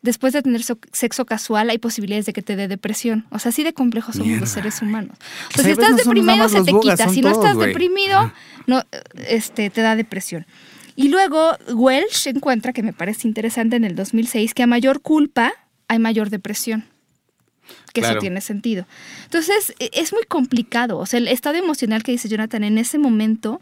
[0.00, 3.26] después de tener sexo casual hay posibilidades de que te dé depresión.
[3.28, 5.18] O sea, así de complejos somos los seres humanos.
[5.50, 8.32] O sea, si estás deprimido se te quita, si no estás deprimido,
[8.66, 8.82] no,
[9.28, 10.46] este, te da depresión.
[10.96, 15.52] Y luego Welch encuentra, que me parece interesante en el 2006, que a mayor culpa
[15.88, 16.84] hay mayor depresión.
[17.92, 18.86] Que eso tiene sentido.
[19.24, 20.98] Entonces, e, es muy complicado.
[20.98, 23.60] O sea, el estado emocional que dice Jonathan en ese momento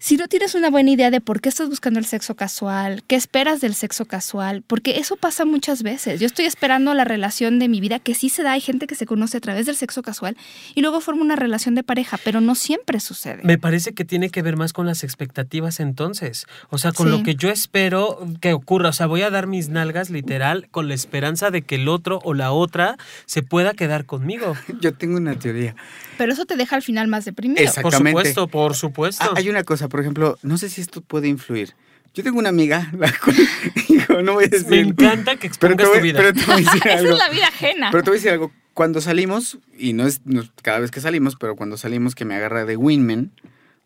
[0.00, 3.16] si no tienes una buena idea de por qué estás buscando el sexo casual, qué
[3.16, 6.18] esperas del sexo casual, porque eso pasa muchas veces.
[6.18, 8.94] Yo estoy esperando la relación de mi vida, que sí se da, hay gente que
[8.94, 10.38] se conoce a través del sexo casual
[10.74, 13.42] y luego forma una relación de pareja, pero no siempre sucede.
[13.44, 17.22] Me parece que tiene que ver más con las expectativas entonces, o sea, con lo
[17.22, 20.94] que yo espero que ocurra, o sea, voy a dar mis nalgas literal con la
[20.94, 24.56] esperanza de que el otro o la otra se pueda quedar conmigo.
[24.80, 25.76] Yo tengo una teoría.
[26.20, 27.62] Pero eso te deja al final más deprimido.
[27.62, 28.12] Exactamente.
[28.12, 29.24] Por supuesto, por supuesto.
[29.24, 31.72] Ah, hay una cosa, por ejemplo, no sé si esto puede influir.
[32.12, 32.92] Yo tengo una amiga,
[34.22, 34.68] no voy a decir.
[34.68, 36.18] Me encanta que expongas tu vida.
[36.18, 37.08] Pero te voy a decir algo.
[37.08, 37.88] Esa es la vida ajena.
[37.90, 38.52] Pero te voy a decir algo.
[38.74, 40.20] Cuando salimos, y no es,
[40.60, 43.32] cada vez que salimos, pero cuando salimos que me agarra de Winman,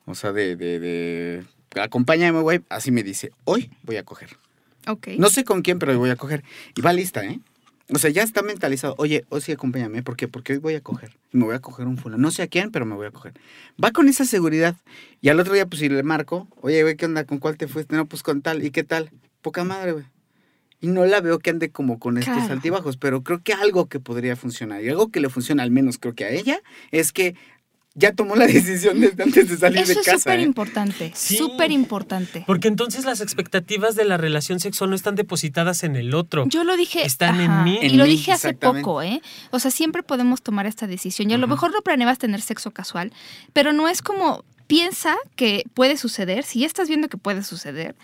[0.05, 1.45] o sea, de, de, de
[1.81, 4.31] acompáñame, güey, así me dice, hoy voy a coger.
[4.89, 5.07] Ok.
[5.19, 6.43] No sé con quién, pero voy a coger.
[6.75, 7.39] Y va lista, ¿eh?
[7.91, 8.95] O sea, ya está mentalizado.
[8.99, 10.03] Oye, o sí, acompáñame.
[10.03, 10.27] ¿Por qué?
[10.27, 11.17] Porque hoy voy a coger.
[11.33, 12.23] Me voy a coger un fulano.
[12.23, 13.35] No sé a quién, pero me voy a coger.
[13.83, 14.77] Va con esa seguridad.
[15.21, 17.25] Y al otro día, pues, si le marco, oye, güey, ¿qué onda?
[17.25, 17.95] ¿Con cuál te fuiste?
[17.95, 18.65] No, pues con tal.
[18.65, 19.11] ¿Y qué tal?
[19.43, 20.05] Poca madre, güey.
[20.81, 24.01] Y no la veo que ande como con estos altibajos, pero creo que algo que
[24.01, 27.37] podría funcionar, y algo que le funciona al menos creo que a ella, es que
[27.95, 30.01] ya tomó la decisión desde antes de salir de casa.
[30.01, 30.43] Eso es súper ¿eh?
[30.43, 32.45] importante, súper importante.
[32.47, 36.45] Porque entonces las expectativas de la relación sexual no están depositadas en el otro.
[36.49, 37.05] Yo lo dije.
[37.05, 37.79] Están en mí.
[37.83, 39.23] Y lo dije hace poco, ¿eh?
[39.51, 41.31] O sea, siempre podemos tomar esta decisión.
[41.31, 43.13] Y a lo mejor no planeabas tener sexo casual,
[43.53, 47.95] pero no es como piensa que puede suceder, si ya estás viendo que puede suceder,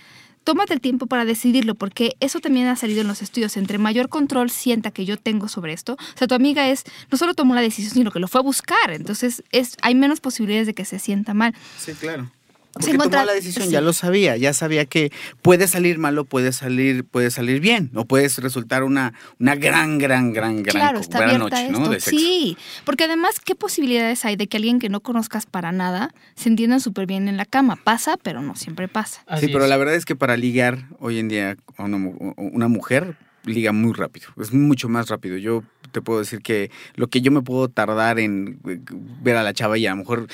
[0.44, 3.56] tómate el tiempo para decidirlo, porque eso también ha salido en los estudios.
[3.56, 7.18] Entre mayor control sienta que yo tengo sobre esto, o sea, tu amiga es, no
[7.18, 8.90] solo tomó la decisión, sino que lo fue a buscar.
[8.90, 11.54] Entonces, es, hay menos posibilidades de que se sienta mal.
[11.78, 12.30] Sí, claro.
[12.72, 15.10] Porque tomó la decisión, ya lo sabía, ya sabía que
[15.42, 20.32] puede salir malo, puede salir, puede salir bien, o puede resultar una, una gran, gran,
[20.32, 21.92] gran, gran, gran noche, ¿no?
[21.98, 26.48] Sí, porque además, ¿qué posibilidades hay de que alguien que no conozcas para nada se
[26.48, 27.76] entienda súper bien en la cama?
[27.76, 29.24] Pasa, pero no siempre pasa.
[29.38, 31.96] sí, pero la verdad es que para ligar hoy en día a una,
[32.36, 35.36] una mujer liga muy rápido, es mucho más rápido.
[35.38, 38.80] Yo te puedo decir que lo que yo me puedo tardar en eh,
[39.22, 40.26] ver a la chava y a lo mejor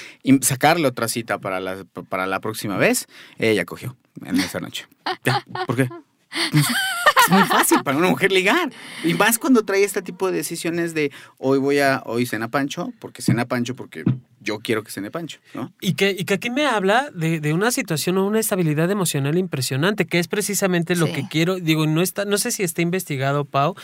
[0.42, 3.06] sacarle otra cita para la, para la próxima vez,
[3.38, 4.86] ella cogió en esa noche.
[5.66, 5.88] ¿Por qué?
[6.52, 6.66] Pues,
[7.26, 8.70] es muy fácil para una mujer ligar.
[9.04, 12.92] Y más cuando trae este tipo de decisiones de hoy voy a, hoy cena Pancho,
[12.98, 14.04] porque cena Pancho, porque
[14.46, 15.72] yo quiero que cene Pancho, ¿no?
[15.80, 20.06] Y que, y que aquí me habla de, una situación o una estabilidad emocional impresionante,
[20.06, 21.56] que es precisamente lo que quiero.
[21.56, 23.74] Digo, no está, no sé si está investigado, Pau,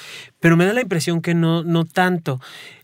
[0.41, 2.41] pero me da la impresión que no, no tanto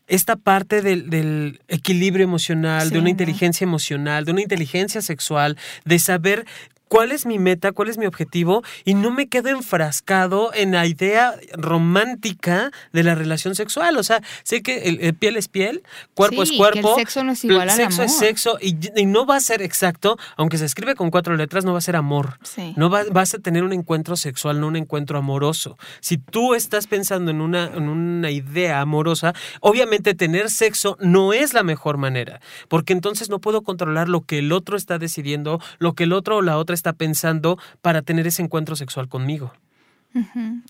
[0.09, 6.47] esta parte del, equilibrio emocional, de una inteligencia emocional, de una inteligencia sexual, de saber
[6.89, 10.87] cuál es mi meta, cuál es mi objetivo y no me quedo enfrascado en la
[10.87, 13.97] idea romántica de la relación sexual.
[13.97, 15.83] O sea, sé que el, piel es piel,
[16.15, 16.97] cuerpo es cuerpo.
[16.97, 20.19] el sexo no es igual al Sexo es sexo y, no va a ser exacto,
[20.37, 22.39] aunque se escribe con cuatro letras, no va a ser amor.
[22.77, 25.79] No vas a tener un encuentro sexual, no un encuentro amoroso.
[26.01, 31.55] Si tú estás pensando en una, en una idea amorosa, obviamente tener sexo no es
[31.55, 35.95] la mejor manera, porque entonces no puedo controlar lo que el otro está decidiendo, lo
[35.95, 39.53] que el otro o la otra está pensando para tener ese encuentro sexual conmigo.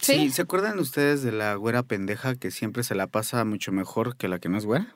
[0.00, 0.30] ¿Sí?
[0.30, 4.28] ¿se acuerdan ustedes de la güera pendeja que siempre se la pasa mucho mejor que
[4.28, 4.94] la que no es güera?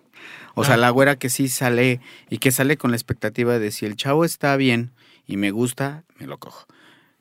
[0.55, 0.79] O sea, ah.
[0.79, 4.25] la güera que sí sale y que sale con la expectativa de si el chavo
[4.25, 4.91] está bien
[5.27, 6.67] y me gusta, me lo cojo.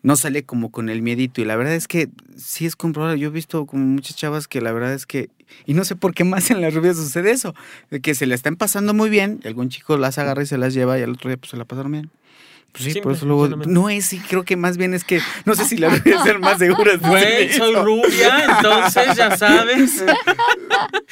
[0.04, 3.20] No sale como con el miedito y la verdad es que sí es comprobable.
[3.20, 5.30] Yo he visto como muchas chavas que la verdad es que,
[5.66, 7.54] y no sé por qué más en las rubias sucede eso,
[7.92, 10.58] de que se la están pasando muy bien, y algún chico las agarra y se
[10.58, 12.10] las lleva y al otro día pues se la pasaron bien.
[12.72, 13.48] Pues sí, por eso luego.
[13.50, 15.20] No es, sí, creo que más bien es que.
[15.44, 16.96] No sé si la voy a ser más segura.
[16.96, 20.04] Güey, soy rubia, entonces ya sabes.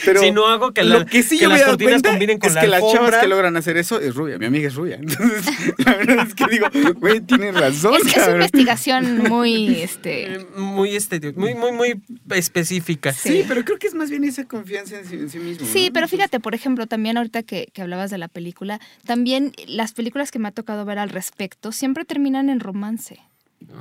[0.05, 2.55] Pero si no hago que, la, lo que, sí que las cortinas combinen con es
[2.55, 4.37] la que las chavas que logran hacer eso es rubia.
[4.37, 4.95] Mi amiga es rubia.
[4.95, 7.95] Entonces, la verdad es que digo, güey, tiene razón.
[7.95, 9.81] Es que es una investigación muy.
[9.81, 13.11] este eh, Muy estética, muy, muy, muy específica.
[13.11, 13.43] Sí.
[13.47, 15.67] pero creo que es más bien esa confianza en sí, mismo.
[15.67, 19.91] Sí, pero fíjate, por ejemplo, también ahorita que, que hablabas de la película, también las
[19.91, 23.19] películas que me ha tocado ver al respecto siempre terminan en romance.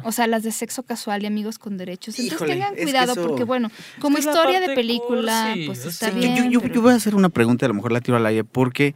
[0.03, 2.19] O sea, las de sexo casual y amigos con derechos.
[2.19, 6.51] Entonces tengan cuidado porque, bueno, como historia de película, pues está bien.
[6.51, 8.95] Yo, voy a hacer una pregunta, a lo mejor la tiro al aire, porque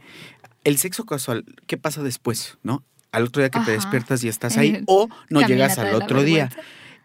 [0.63, 2.57] el sexo casual, ¿qué pasa después?
[2.63, 2.83] ¿No?
[3.11, 6.49] Al otro día que te despiertas y estás ahí, o no llegas al otro día.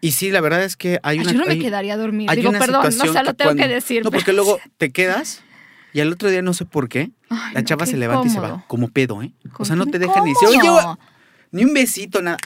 [0.01, 1.31] Y sí, la verdad es que hay una.
[1.31, 2.29] yo no me quedaría a dormir.
[2.31, 4.03] Digo, perdón, no, o lo tengo que decir.
[4.03, 5.43] No, porque luego te quedas
[5.93, 7.11] y al otro día no sé por qué,
[7.53, 9.31] la chava se levanta y se va, como pedo, ¿eh?
[9.57, 10.97] O sea, no te dejan ni decir, oye,
[11.51, 12.37] ni un besito, nada.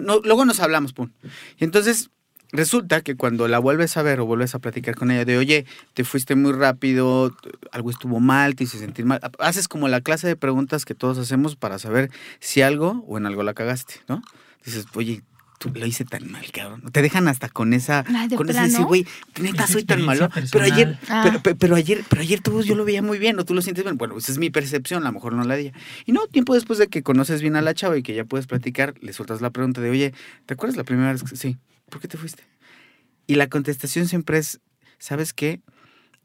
[0.00, 1.10] luego nos hablamos, pum.
[1.58, 2.10] Y entonces
[2.52, 5.66] resulta que cuando la vuelves a ver o vuelves a platicar con ella de, oye,
[5.94, 7.36] te fuiste muy rápido,
[7.72, 11.18] algo estuvo mal, te hice sentir mal, haces como la clase de preguntas que todos
[11.18, 14.22] hacemos para saber si algo o en algo la cagaste, ¿no?
[14.64, 15.22] Dices, oye,
[15.58, 16.82] tú lo hice tan mal, cabrón.
[16.92, 18.04] Te dejan hasta con esa,
[18.36, 19.06] con ese decir, güey,
[19.40, 20.30] neta soy tan malo.
[20.50, 21.40] Pero ayer, ah.
[21.58, 23.98] pero, ayer, pero ayer tú yo lo veía muy bien, o tú lo sientes bien.
[23.98, 25.72] Bueno, esa es mi percepción, a lo mejor no la ella.
[26.06, 28.46] Y no, tiempo después de que conoces bien a la chava y que ya puedes
[28.46, 30.14] platicar, le sueltas la pregunta de, oye,
[30.46, 31.58] ¿te acuerdas la primera vez que sí?
[31.90, 32.44] ¿Por qué te fuiste?
[33.26, 34.60] Y la contestación siempre es,
[34.98, 35.60] ¿sabes qué?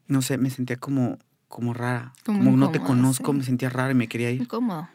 [0.07, 1.17] No sé, me sentía como,
[1.47, 2.13] como rara.
[2.23, 4.41] Como, no te conozco, me sentía rara y me quería ir.
[4.41, 4.88] Incómodo.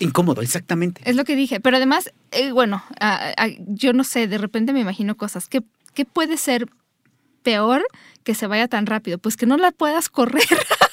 [0.00, 1.00] Incómodo, exactamente.
[1.04, 1.60] Es lo que dije.
[1.60, 2.82] Pero además, eh, bueno,
[3.66, 5.48] yo no sé, de repente me imagino cosas.
[5.48, 5.62] ¿Qué,
[5.94, 6.68] ¿Qué puede ser
[7.42, 7.84] peor
[8.24, 9.18] que se vaya tan rápido?
[9.18, 10.44] Pues que no la puedas correr.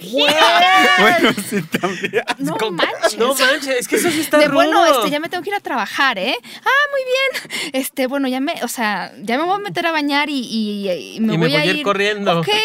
[0.00, 2.24] Bueno, sí, también.
[2.38, 3.18] No manches.
[3.18, 5.56] No manches, es que eso sí está de, Bueno, este, ya me tengo que ir
[5.56, 6.34] a trabajar, ¿eh?
[6.64, 7.72] Ah, muy bien.
[7.74, 11.20] Este, bueno, ya me, o sea, ya me voy a meter a bañar y, y,
[11.20, 12.40] me, voy, a ir, corriendo.
[12.40, 12.48] Ok.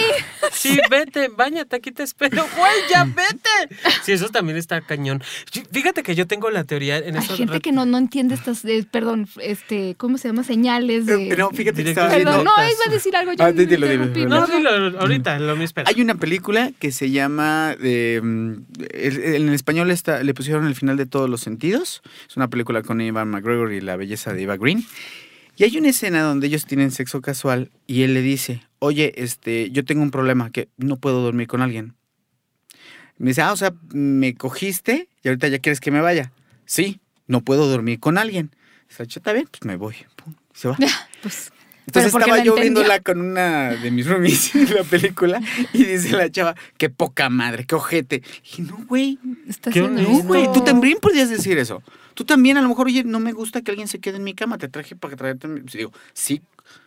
[0.51, 2.45] Sí, vete, bañate, aquí te espero.
[2.55, 3.75] Güey, ya vete.
[4.03, 5.21] Sí, eso también está cañón.
[5.71, 9.27] Fíjate que yo tengo la teoría en Hay gente que no, no entiende estas, perdón,
[9.41, 10.43] este, ¿cómo se llama?
[10.43, 11.29] Señales de...
[11.29, 13.33] Eh, no, fíjate que estaba Perdón, no, iba a decir algo.
[13.33, 15.89] Yo ah, dilo, dilo, no, dilo, ahorita, lo espera.
[15.89, 19.88] Hay una película que se llama, mm, en español
[20.23, 22.01] le pusieron el final de todos los sentidos.
[22.28, 24.86] Es una película con Ivan McGregor y la belleza de Eva Green.
[25.57, 29.71] Y hay una escena donde ellos tienen sexo casual y él le dice, oye, este,
[29.71, 31.95] yo tengo un problema, que no puedo dormir con alguien.
[33.17, 36.34] Me dice, ah, o sea, me cogiste y ahorita ya quieres que me vaya.
[36.65, 38.51] Sí, no puedo dormir con alguien.
[38.89, 39.95] Dice, está bien, pues me voy.
[40.53, 40.78] se va.
[41.21, 41.53] pues
[41.88, 45.41] entonces estaba yo viéndola con una de mis roomies en la película
[45.73, 48.15] y dice la chava, qué poca madre, qué ojete.
[48.15, 49.19] Y dije, no, güey.
[49.75, 51.83] No, güey, tú también podrías decir eso.
[52.15, 54.33] Tú también, a lo mejor, oye, no me gusta que alguien se quede en mi
[54.33, 55.47] cama, te traje para que traerte.
[55.73, 56.41] Digo, sí,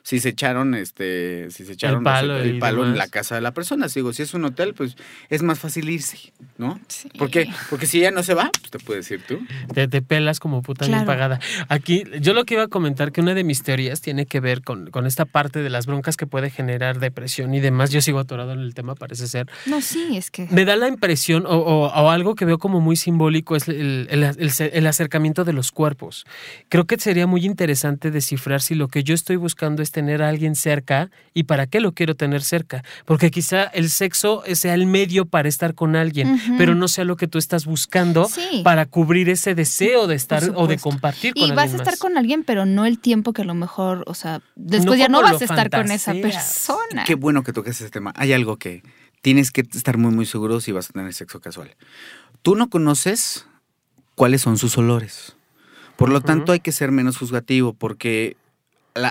[0.09, 3.89] si se echaron este si se echaron el palo, en la casa de la persona.
[3.95, 4.97] Digo, si es un hotel, pues
[5.29, 6.81] es más fácil irse, ¿no?
[6.89, 7.11] Sí.
[7.19, 7.47] Porque
[7.87, 9.39] si ella no se va, pues te puedes decir tú.
[9.75, 11.41] Te, pelas como puta bien pagada.
[11.69, 14.63] Aquí, yo lo que iba a comentar que una de mis teorías tiene que ver
[14.63, 17.91] con, esta parte de las broncas que puede generar depresión y demás.
[17.91, 19.47] Yo sigo atorado en el tema, parece ser.
[19.67, 20.49] No, sí, es que.
[20.51, 25.45] Me da la impresión, o, algo que veo como muy simbólico, es el, el acercamiento
[25.45, 26.25] de los cuerpos.
[26.71, 30.29] Creo que sería muy interesante descifrar si lo que yo estoy buscando es tener a
[30.29, 32.83] alguien cerca y para qué lo quiero tener cerca.
[33.05, 37.17] Porque quizá el sexo sea el medio para estar con alguien, pero no sea lo
[37.17, 38.29] que tú estás buscando
[38.65, 41.55] para cubrir ese deseo de estar o de compartir con alguien.
[41.55, 44.15] Y vas a estar con alguien, pero no el tiempo que a lo mejor, o
[44.15, 47.05] sea, después ya no vas a estar con esa persona.
[47.07, 48.13] Qué bueno que toques ese tema.
[48.17, 48.83] Hay algo que
[49.23, 51.77] tienes que estar muy, muy seguro si vas a tener sexo casual.
[52.43, 53.47] Tú no conoces
[54.15, 55.37] cuáles son sus olores.
[55.97, 58.37] Por lo tanto, hay que ser menos juzgativo porque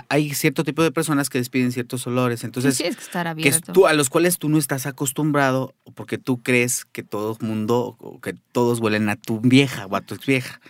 [0.08, 3.72] hay cierto tipo de personas que despiden ciertos olores, entonces que, estar abierto.
[3.72, 7.96] tú, a los cuales tú no estás acostumbrado porque tú crees que todo el mundo,
[8.22, 10.60] que todos huelen a tu vieja o a tu vieja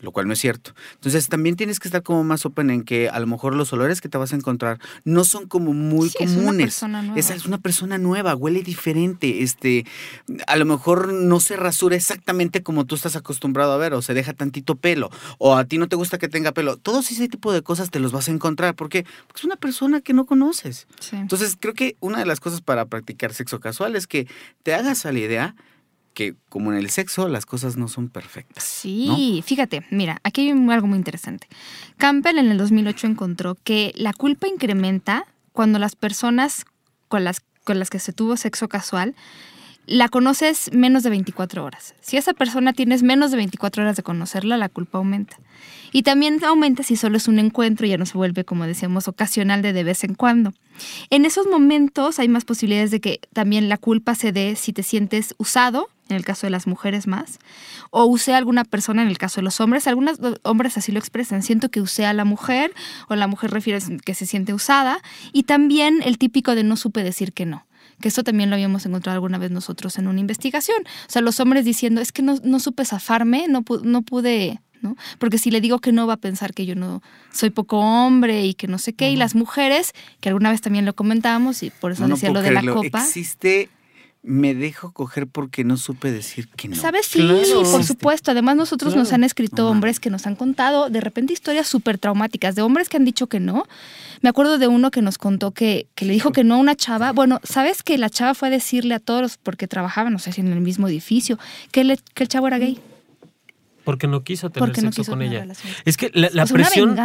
[0.00, 0.74] lo cual no es cierto.
[0.94, 4.00] Entonces también tienes que estar como más open en que a lo mejor los olores
[4.00, 6.28] que te vas a encontrar no son como muy comunes.
[6.30, 7.18] Es una persona nueva.
[7.18, 9.86] Esa es una persona nueva, huele diferente, este,
[10.46, 14.14] a lo mejor no se rasura exactamente como tú estás acostumbrado a ver, o se
[14.14, 16.76] deja tantito pelo, o a ti no te gusta que tenga pelo.
[16.76, 20.12] Todos ese tipo de cosas te los vas a encontrar porque es una persona que
[20.12, 20.86] no conoces.
[21.12, 24.26] Entonces creo que una de las cosas para practicar sexo casual es que
[24.62, 25.56] te hagas a la idea
[26.16, 28.64] que como en el sexo las cosas no son perfectas.
[28.64, 31.46] Sí, fíjate, mira, aquí hay algo muy interesante.
[31.98, 36.64] Campbell en el 2008 encontró que la culpa incrementa cuando las personas
[37.08, 39.14] con las, con las que se tuvo sexo casual
[39.84, 41.94] la conoces menos de 24 horas.
[42.00, 45.36] Si esa persona tienes menos de 24 horas de conocerla, la culpa aumenta.
[45.92, 49.06] Y también aumenta si solo es un encuentro y ya no se vuelve, como decíamos,
[49.06, 50.54] ocasional de de vez en cuando.
[51.10, 54.82] En esos momentos hay más posibilidades de que también la culpa se dé si te
[54.82, 57.38] sientes usado, en el caso de las mujeres más,
[57.90, 59.86] o usé a alguna persona en el caso de los hombres.
[59.86, 62.72] Algunos hombres así lo expresan, siento que usé a la mujer,
[63.08, 65.00] o la mujer refiere que se siente usada,
[65.32, 67.66] y también el típico de no supe decir que no
[68.00, 70.76] que esto también lo habíamos encontrado alguna vez nosotros en una investigación.
[71.08, 74.96] O sea, los hombres diciendo, es que no, no supe zafarme, no, no pude ¿no?
[75.18, 77.02] Porque si le digo que no, va a pensar que yo no
[77.32, 79.10] soy poco hombre y que no sé qué.
[79.10, 82.50] Y las mujeres, que alguna vez también lo comentábamos y por eso decía lo de
[82.50, 83.02] la copa.
[83.02, 83.70] Existe
[84.26, 86.76] me dejo coger porque no supe decir que no.
[86.76, 87.06] ¿Sabes?
[87.06, 87.26] Sí,
[87.70, 88.32] por supuesto.
[88.32, 92.56] Además, nosotros nos han escrito hombres que nos han contado de repente historias súper traumáticas
[92.56, 93.66] de hombres que han dicho que no.
[94.22, 96.74] Me acuerdo de uno que nos contó que, que, le dijo que no a una
[96.74, 97.12] chava.
[97.12, 100.40] Bueno, ¿sabes que la chava fue a decirle a todos, porque trabajaban, no sé si
[100.40, 101.38] en el mismo edificio,
[101.70, 102.80] que, que el chavo era gay?
[103.84, 105.46] porque no quiso tener sexo con ella.
[105.84, 106.96] Es que la, presión,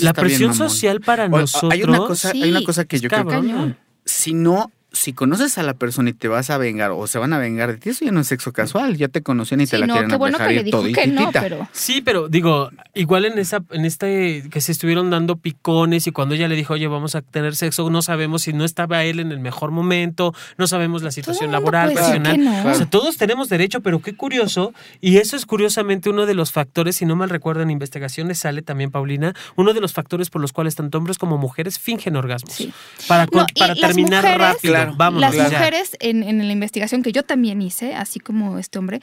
[0.00, 1.72] la presión social para nosotros.
[1.72, 5.62] Hay una cosa, hay una cosa que yo creo que si no si conoces a
[5.62, 8.04] la persona y te vas a vengar o se van a vengar de ti, eso
[8.04, 8.96] ya no es sexo casual.
[8.96, 11.68] Ya te conocían y te la quieren bueno dejar ir todo no, pero...
[11.72, 16.34] Sí, pero digo, igual en esa, en este que se estuvieron dando picones y cuando
[16.34, 19.32] ella le dijo, oye, vamos a tener sexo, no sabemos si no estaba él en
[19.32, 22.66] el mejor momento, no sabemos la situación laboral, profesional.
[22.66, 26.52] O sea, todos tenemos derecho, pero qué curioso, y eso es curiosamente uno de los
[26.52, 30.40] factores, si no mal recuerdo en investigaciones sale también, Paulina, uno de los factores por
[30.40, 32.66] los cuales tanto hombres como mujeres fingen orgasmos.
[33.06, 38.20] Para, para terminar rápido las mujeres en, en, la investigación que yo también hice, así
[38.20, 39.00] como este hombre,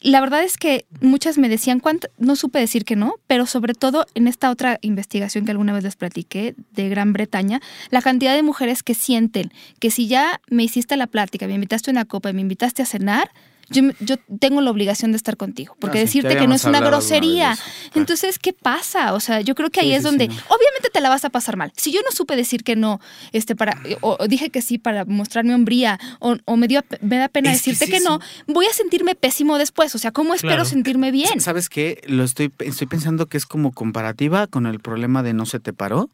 [0.00, 3.74] la verdad es que muchas me decían, cuánto, no supe decir que no, pero sobre
[3.74, 7.60] todo en esta otra investigación que alguna vez les platiqué de Gran Bretaña,
[7.90, 11.90] la cantidad de mujeres que sienten que si ya me hiciste la plática, me invitaste
[11.90, 13.30] a una copa y me invitaste a cenar,
[13.68, 17.56] yo, tengo la obligación de estar contigo, porque decirte que no es una grosería.
[17.94, 19.14] Entonces, ¿qué pasa?
[19.14, 21.72] O sea, yo creo que ahí es donde, obviamente te la vas a pasar mal.
[21.76, 23.00] Si yo no supe decir que no,
[23.32, 27.50] este, para, o, dije que sí para mostrarme hombría, o, me, dio, me da pena
[27.50, 29.94] decirte que, no, voy a sentirme pésimo después.
[29.94, 31.40] O sea, ¿cómo espero sentirme bien?
[31.40, 32.02] ¿Sabes qué?
[32.06, 35.72] Lo estoy, estoy pensando que es como comparativa con el problema de no se te
[35.72, 36.08] paró.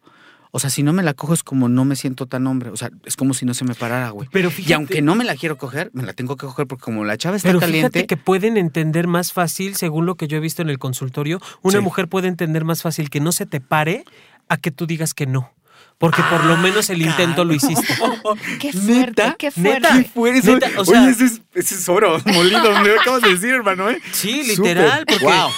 [0.55, 2.69] O sea, si no me la cojo es como no me siento tan hombre.
[2.69, 4.29] O sea, es como si no se me parara, güey.
[4.31, 7.07] Pero y aunque no me la quiero coger, me la tengo que coger porque como
[7.07, 7.89] la chava está pero caliente.
[7.89, 11.41] Fíjate que pueden entender más fácil, según lo que yo he visto en el consultorio,
[11.63, 14.05] una mujer puede entender más fácil que no se te pare
[14.49, 15.51] a que tú digas que no.
[15.97, 17.87] Porque por lo menos el intento lo hiciste.
[18.61, 20.03] qué fuerte, qué fuerte.
[20.43, 23.89] Neta, o sea, Oye, ese es, ese es oro molido, me acabas de decir, hermano.
[23.89, 24.03] ¿eh?
[24.13, 25.49] Sí, literal, porque wow.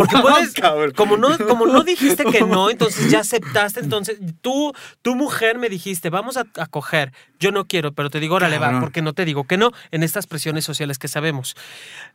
[0.00, 0.54] Porque puedes,
[0.96, 4.72] como no, como no dijiste que no, entonces ya aceptaste, entonces tú,
[5.02, 8.80] tu mujer me dijiste, vamos a, coger, yo no quiero, pero te digo, órale, va,
[8.80, 11.54] porque no te digo que no, en estas presiones sociales que sabemos.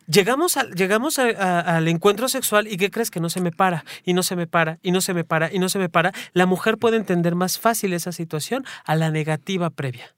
[0.08, 3.12] Llegamos, a, llegamos al encuentro sexual y ¿qué crees?
[3.12, 5.54] Que no se me para, y no se me para, y no se me para,
[5.54, 6.12] y no se me para.
[6.34, 10.16] La mujer puede entender más fácil esa situación a la negativa previa.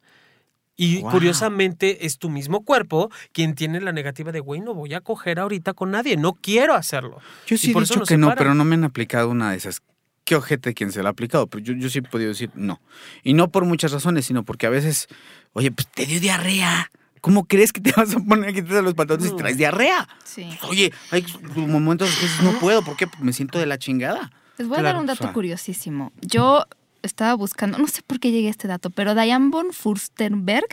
[0.78, 5.02] Y curiosamente es tu mismo cuerpo quien tiene la negativa de, güey, no voy a
[5.02, 7.20] coger ahorita con nadie, no quiero hacerlo.
[7.48, 9.82] Yo sí he dicho que no, pero no me han aplicado una de esas.
[10.24, 12.80] Qué ojete quien se la ha aplicado, pero yo, yo sí he podido decir no.
[13.24, 15.08] Y no por muchas razones, sino porque a veces,
[15.54, 16.92] oye, pues te dio diarrea.
[17.22, 20.08] ¿Cómo crees que te vas a poner a quitar los pantalones si traes diarrea?
[20.24, 20.48] Sí.
[20.70, 21.26] oye, hay
[21.56, 24.32] momentos que no puedo porque me siento de la chingada.
[24.58, 26.12] Les voy a dar un dato curiosísimo.
[26.22, 26.66] Yo
[27.08, 30.68] estaba buscando, no sé por qué llegué a este dato, pero Diane von Furstenberg,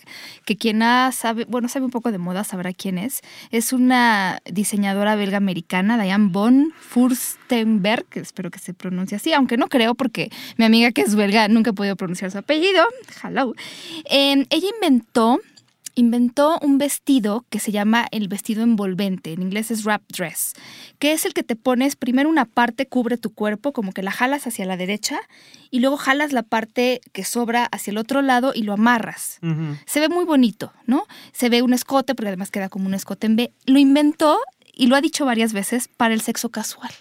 [0.45, 0.81] que quien
[1.13, 6.03] sabe, bueno, sabe un poco de moda, sabrá quién es, es una diseñadora belga americana,
[6.03, 11.03] Diane von Furstenberg, espero que se pronuncie así, aunque no creo porque mi amiga que
[11.03, 12.85] es belga nunca he podido pronunciar su apellido,
[13.23, 13.55] hello.
[14.11, 15.41] Eh, ella inventó
[15.95, 20.55] inventó un vestido que se llama el vestido envolvente, en inglés es wrap dress,
[20.99, 24.11] que es el que te pones, primero una parte cubre tu cuerpo, como que la
[24.11, 25.21] jalas hacia la derecha,
[25.71, 29.39] y luego jalas la parte que sobra hacia el otro lado y lo amarras.
[29.87, 31.07] Se ve muy bonito, ¿no?
[31.33, 33.53] Se ve un escote, porque además queda como un escote en B.
[33.67, 34.39] Lo inventó,
[34.73, 36.93] y lo ha dicho varias veces, para el sexo casual,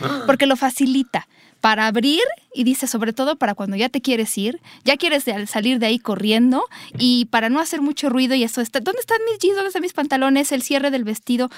[0.00, 0.22] ah.
[0.26, 1.26] porque lo facilita
[1.60, 2.22] para abrir
[2.54, 5.98] y dice sobre todo para cuando ya te quieres ir, ya quieres salir de ahí
[5.98, 6.64] corriendo
[6.98, 9.56] y para no hacer mucho ruido y eso está, ¿dónde están mis jeans?
[9.56, 10.52] ¿Dónde están mis pantalones?
[10.52, 11.50] El cierre del vestido.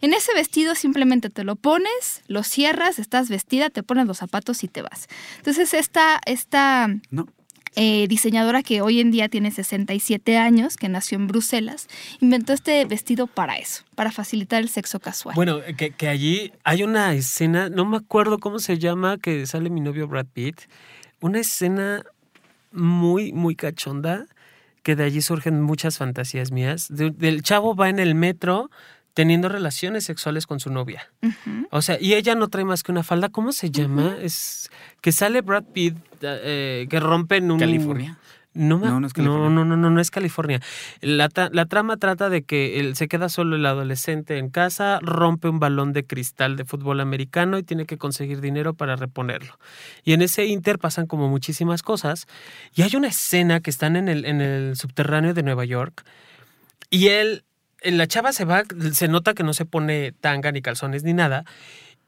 [0.00, 4.64] En ese vestido simplemente te lo pones, lo cierras, estás vestida, te pones los zapatos
[4.64, 5.08] y te vas.
[5.38, 7.26] Entonces esta, esta no.
[7.78, 11.88] Eh, diseñadora que hoy en día tiene 67 años, que nació en Bruselas,
[12.20, 15.34] inventó este vestido para eso, para facilitar el sexo casual.
[15.34, 19.82] Bueno, que, allí hay una escena, no me acuerdo cómo se llama, que sale mi
[19.82, 20.62] novio Brad Pitt,
[21.20, 22.02] una escena
[22.72, 24.24] muy, muy cachonda,
[24.82, 26.86] que de allí surgen muchas fantasías mías.
[26.88, 28.70] del chavo va en el metro
[29.16, 31.10] teniendo relaciones sexuales con su novia.
[31.70, 33.30] O sea, y ella no trae más que una falda.
[33.30, 34.14] ¿Cómo se llama?
[34.20, 34.70] Es
[35.06, 37.60] que sale Brad Pitt, eh, que rompe en un...
[37.60, 38.18] ¿California?
[38.54, 39.50] No, no, es California.
[39.50, 40.60] No, no, no, no, es California.
[41.00, 45.48] La, la, trama trata de que él se queda solo el adolescente en casa, rompe
[45.48, 49.60] un balón de cristal de fútbol americano y tiene que conseguir dinero para reponerlo.
[50.02, 52.26] Y en ese inter pasan como muchísimas cosas.
[52.74, 56.04] Y hay una escena que están en el, en el subterráneo de Nueva York
[56.90, 57.44] y él
[57.84, 61.44] la chava se va, se nota que no se pone tanga ni calzones ni nada.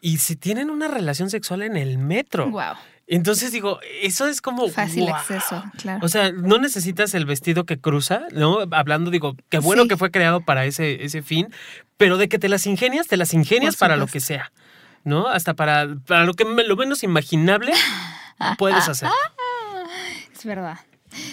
[0.00, 2.50] Y si tienen una relación sexual en el metro.
[2.50, 2.76] Wow.
[3.10, 6.04] Entonces digo, eso es como fácil acceso, claro.
[6.04, 8.58] O sea, no necesitas el vestido que cruza, ¿no?
[8.70, 11.48] Hablando, digo, qué bueno que fue creado para ese, ese fin,
[11.96, 14.52] pero de que te las ingenias, te las ingenias para lo que sea,
[15.04, 15.26] ¿no?
[15.26, 17.72] Hasta para, para lo que lo menos imaginable
[18.58, 19.08] puedes hacer.
[20.36, 20.78] Es verdad.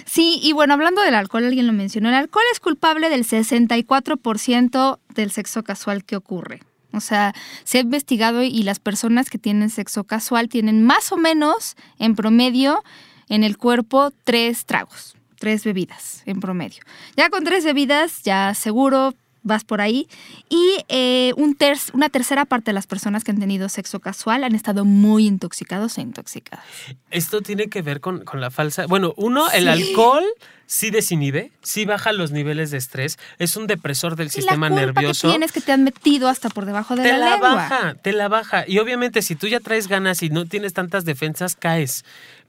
[0.06, 5.00] Sí, y bueno, hablando del alcohol, alguien lo mencionó, el alcohol es culpable del 64%
[5.10, 6.62] del sexo casual que ocurre.
[6.96, 7.34] O sea,
[7.64, 12.16] se ha investigado y las personas que tienen sexo casual tienen más o menos en
[12.16, 12.84] promedio
[13.30, 16.84] en el cuerpo tres tragos, tres bebidas en promedio.
[17.16, 19.14] Ya con tres bebidas, ya seguro
[19.46, 20.10] vas por ahí.
[20.50, 21.56] Y eh, un
[21.94, 25.98] una tercera parte de las personas que han tenido sexo casual han estado muy intoxicados
[25.98, 26.66] e intoxicadas.
[27.10, 28.86] Esto tiene que ver con, la falsa...
[28.88, 30.26] Bueno, uno, el alcohol
[30.68, 35.28] sí desinhibe, sí baja los niveles de estrés, es un depresor del sistema la nervioso.
[35.28, 38.28] Que tienes que te han metido hasta por debajo de te la, baja, te la
[38.28, 38.66] baja.
[38.68, 42.04] Y obviamente si tú ya traes ganas y no tienes tantas defensas, caes.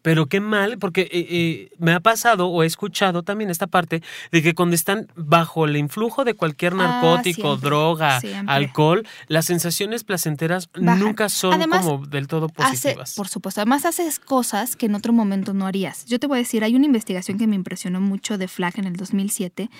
[0.06, 4.04] Pero qué mal, porque eh, eh, me ha pasado o he escuchado también esta parte
[4.30, 10.04] de que cuando están bajo el influjo de cualquier ah, narcótico, droga, alcohol, las sensaciones
[10.04, 13.14] placenteras nunca son como del todo positivas.
[13.16, 16.06] por supuesto, además haces cosas que en otro momento no harías.
[16.06, 18.84] Yo te voy a decir, hay una investigación que me impresionó mucho de Flag en
[18.84, 19.70] el 2007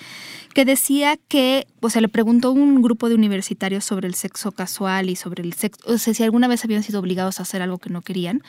[0.53, 5.09] que decía que, o sea, le preguntó un grupo de universitarios sobre el sexo casual
[5.09, 7.77] y sobre el sexo, o sea, si alguna vez habían sido obligados a hacer algo
[7.77, 8.43] que no querían.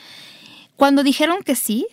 [0.79, 1.89] Cuando dijeron que sí,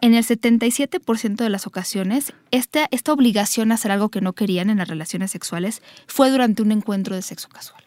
[0.00, 4.70] en el 77% de las ocasiones, esta, esta obligación a hacer algo que no querían
[4.70, 7.82] en las relaciones sexuales fue durante un encuentro de sexo casual.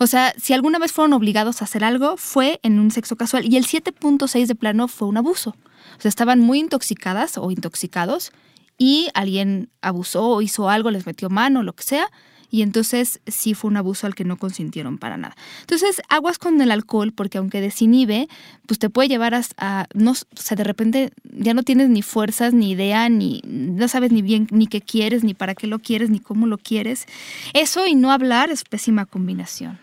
[0.00, 3.44] O sea, si alguna vez fueron obligados a hacer algo, fue en un sexo casual.
[3.44, 5.50] Y el 7.6 de plano fue un abuso.
[5.96, 8.32] O sea, estaban muy intoxicadas o intoxicados
[8.76, 12.10] y alguien abusó o hizo algo, les metió mano, lo que sea,
[12.50, 15.36] y entonces sí fue un abuso al que no consintieron para nada.
[15.60, 18.28] Entonces, aguas con el alcohol, porque aunque desinhibe,
[18.66, 22.52] pues te puede llevar a, no, o sea, de repente ya no tienes ni fuerzas,
[22.52, 26.10] ni idea, ni no sabes ni bien ni qué quieres, ni para qué lo quieres,
[26.10, 27.06] ni cómo lo quieres.
[27.52, 29.78] Eso y no hablar es pésima combinación.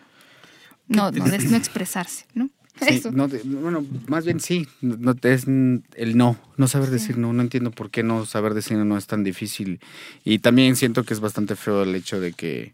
[0.88, 2.50] No, no, es no expresarse, ¿no?
[3.46, 7.92] Bueno, más bien sí, no, es el no, no saber decir no, no entiendo por
[7.92, 9.80] qué no saber decir no es tan difícil.
[10.24, 12.74] Y también siento que es bastante feo el hecho de que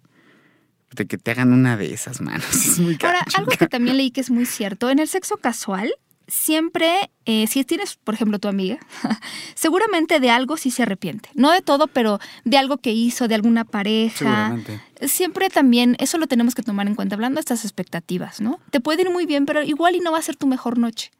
[0.95, 2.79] de que te hagan una de esas manos.
[3.03, 5.93] Ahora, algo que también leí que es muy cierto, en el sexo casual,
[6.29, 8.79] siempre, eh, si tienes, por ejemplo, tu amiga,
[9.55, 11.29] seguramente de algo sí se arrepiente.
[11.33, 14.55] No de todo, pero de algo que hizo, de alguna pareja.
[15.01, 18.59] Siempre también, eso lo tenemos que tomar en cuenta, hablando de estas expectativas, ¿no?
[18.71, 21.11] Te puede ir muy bien, pero igual y no va a ser tu mejor noche.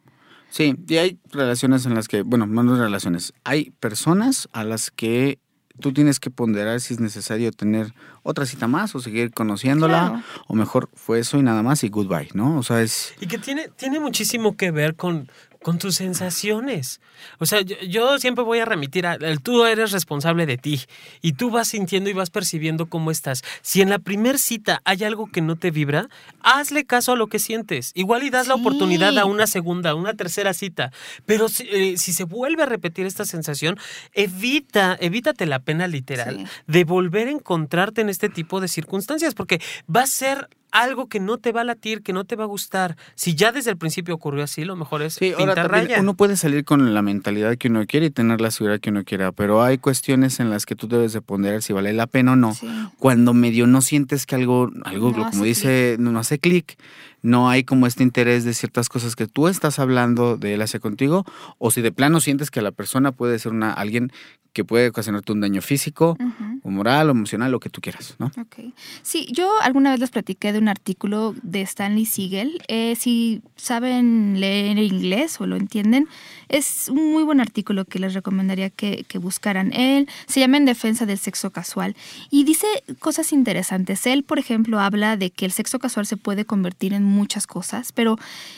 [0.48, 5.38] Sí, y hay relaciones en las que, bueno, no relaciones, hay personas a las que
[5.80, 10.54] tú tienes que ponderar si es necesario tener otra cita más o seguir conociéndola o
[10.54, 12.58] mejor fue eso y nada más y goodbye, ¿no?
[12.58, 13.14] O sea, es...
[13.20, 15.28] Y que tiene, tiene muchísimo que ver con,
[15.62, 17.00] con tus sensaciones.
[17.38, 20.80] O sea, yo, siempre voy a remitir a, tú eres responsable de ti
[21.20, 23.42] y tú vas sintiendo y vas percibiendo cómo estás.
[23.60, 26.08] Si en la primer cita hay algo que no te vibra,
[26.40, 27.92] hazle caso a lo que sientes.
[27.94, 30.92] Igual y das la oportunidad a una segunda, a una tercera cita.
[31.26, 33.78] Pero eh, si, se vuelve a repetir esta sensación,
[34.14, 39.60] evita, evítate la pena literal de volver a encontrarte en este tipo de circunstancias, porque
[39.94, 42.46] va a ser algo que no te va a latir, que no te va a
[42.46, 42.96] gustar.
[43.14, 46.64] Si ya desde el principio ocurrió así, lo mejor es sí, ahora Uno puede salir
[46.64, 49.78] con la mentalidad que uno quiere y tener la seguridad que uno quiera, pero hay
[49.78, 52.56] cuestiones en las que tú debes de poner si vale la pena o no.
[52.98, 56.76] Cuando medio no sientes que algo, algo como dice, no hace clic,
[57.22, 60.80] no hay como este interés de ciertas cosas que tú estás hablando de él hacia
[60.80, 61.24] contigo,
[61.58, 64.12] o si de plano sientes que la persona puede ser una alguien
[64.52, 66.16] que puede ocasionarte un daño físico,
[66.62, 68.26] o moral, o emocional, lo que tú quieras, ¿no?
[68.26, 68.74] Ok.
[69.02, 72.60] Sí, yo alguna vez les platiqué de un artículo de Stanley Siegel.
[72.68, 76.08] Eh, si saben leer inglés o lo entienden,
[76.48, 79.72] es un muy buen artículo que les recomendaría que, que buscaran.
[79.72, 81.94] Él se llama En defensa del sexo casual
[82.30, 82.66] y dice
[82.98, 84.06] cosas interesantes.
[84.06, 87.92] Él, por ejemplo, habla de que el sexo casual se puede convertir en muchas cosas,
[87.92, 88.16] pero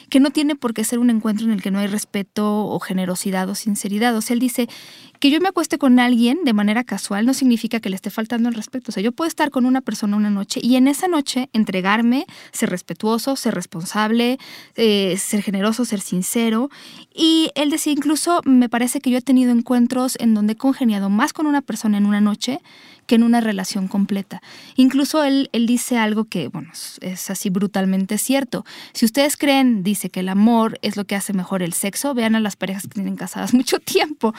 [0.08, 2.78] que no tiene por qué ser un encuentro en el que no hay respeto o
[2.78, 4.16] generosidad o sinceridad.
[4.16, 4.68] O sea, él dice
[5.18, 8.48] que yo me acueste con alguien de manera casual no significa que le esté faltando
[8.48, 8.90] el respeto.
[8.90, 12.26] O sea, yo puedo estar con una persona una noche y en esa noche entregarme,
[12.52, 14.38] ser respetuoso, ser responsable,
[14.74, 16.70] eh, ser generoso, ser sincero.
[17.14, 21.08] Y él decía, incluso me parece que yo he tenido encuentros en donde he congeniado
[21.08, 22.60] más con una persona en una noche
[23.06, 24.42] que en una relación completa.
[24.76, 28.64] Incluso él, él dice algo que, bueno, es así brutalmente cierto.
[28.92, 32.34] Si ustedes creen, dice que el amor es lo que hace mejor el sexo, vean
[32.34, 34.34] a las parejas que tienen casadas mucho tiempo.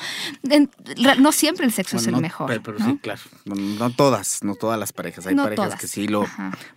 [1.19, 2.61] No siempre el sexo es el mejor.
[2.63, 3.21] Pero, sí, claro.
[3.45, 5.27] No, todas, no todas las parejas.
[5.27, 6.25] Hay parejas que sí lo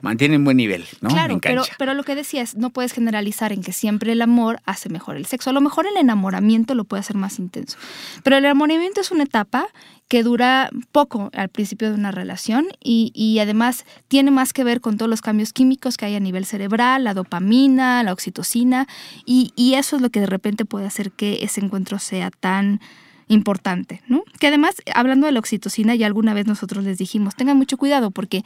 [0.01, 1.09] mantienen buen nivel, ¿no?
[1.09, 4.89] Claro, pero, pero lo que decías, no puedes generalizar en que siempre el amor hace
[4.89, 5.51] mejor el sexo.
[5.51, 7.79] A lo mejor el enamoramiento lo puede hacer más intenso.
[8.23, 9.69] Pero el enamoramiento es una etapa
[10.09, 14.97] que dura poco al principio de una relación y, además tiene más que ver con
[14.97, 18.87] todos los cambios químicos que hay a nivel cerebral, la dopamina, la oxitocina,
[19.25, 22.81] y, eso es lo que de repente puede hacer que ese encuentro sea tan
[23.29, 24.23] importante, ¿no?
[24.39, 28.13] Que además, hablando de la oxitocina, ya alguna vez nosotros les dijimos, tengan mucho cuidado
[28.13, 28.45] porque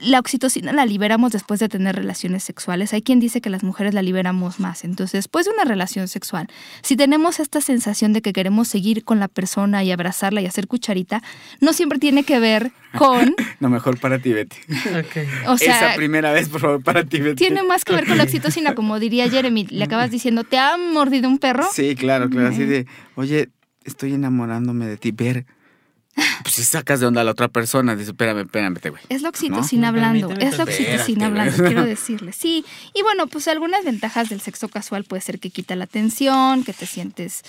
[0.00, 2.92] la oxitocina la liberamos después de tener relaciones sexuales.
[2.92, 4.84] Hay quien dice que las mujeres la liberamos más.
[4.84, 6.48] Entonces, después de una relación sexual,
[6.82, 10.66] si tenemos esta sensación de que queremos seguir con la persona y abrazarla y hacer
[10.66, 11.22] cucharita,
[11.60, 13.34] no siempre tiene que ver con...
[13.60, 14.56] no, mejor para ti, Betty.
[15.46, 17.36] O sea, Esa primera vez, por favor, para ti, Betty.
[17.36, 19.66] Tiene más que ver con la oxitocina, como diría Jeremy.
[19.70, 21.66] Le acabas diciendo, ¿te ha mordido un perro?
[21.72, 22.48] Sí, claro, claro.
[22.48, 23.50] Así de, oye,
[23.84, 25.12] estoy enamorándome de ti.
[25.12, 25.46] Ver
[26.14, 29.02] pues si sacas de onda a la otra persona, dice, espérame, espérame, güey.
[29.08, 32.32] Es la oxitocina hablando, es la oxitocina hablando, quiero decirle.
[32.32, 36.64] Sí, y bueno, pues algunas ventajas del sexo casual puede ser que quita la tensión,
[36.64, 37.42] que te sientes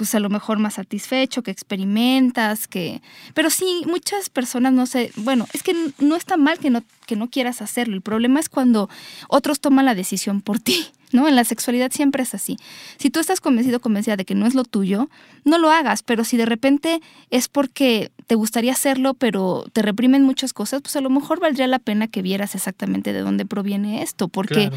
[0.00, 3.02] pues a lo mejor más satisfecho, que experimentas, que...
[3.34, 7.16] Pero sí, muchas personas no sé, bueno, es que no está mal que no, que
[7.16, 8.88] no quieras hacerlo, el problema es cuando
[9.28, 11.28] otros toman la decisión por ti, ¿no?
[11.28, 12.56] En la sexualidad siempre es así.
[12.96, 15.10] Si tú estás convencido, convencida de que no es lo tuyo,
[15.44, 20.22] no lo hagas, pero si de repente es porque te gustaría hacerlo, pero te reprimen
[20.22, 24.02] muchas cosas, pues a lo mejor valdría la pena que vieras exactamente de dónde proviene
[24.02, 24.70] esto, porque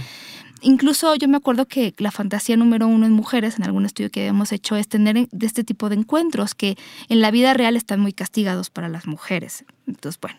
[0.64, 4.22] incluso yo me acuerdo que la fantasía número uno en mujeres, en algún estudio que
[4.22, 6.78] habíamos hecho, es tener de este tipo de encuentros que
[7.10, 9.66] en la vida real están muy castigados para las mujeres.
[9.88, 10.38] Entonces, bueno.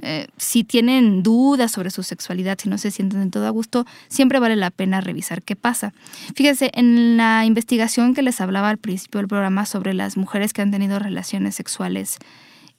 [0.00, 3.86] Eh, si tienen dudas sobre su sexualidad, si no se sienten en todo a gusto,
[4.08, 5.92] siempre vale la pena revisar qué pasa.
[6.34, 10.62] Fíjense, en la investigación que les hablaba al principio del programa sobre las mujeres que
[10.62, 12.18] han tenido relaciones sexuales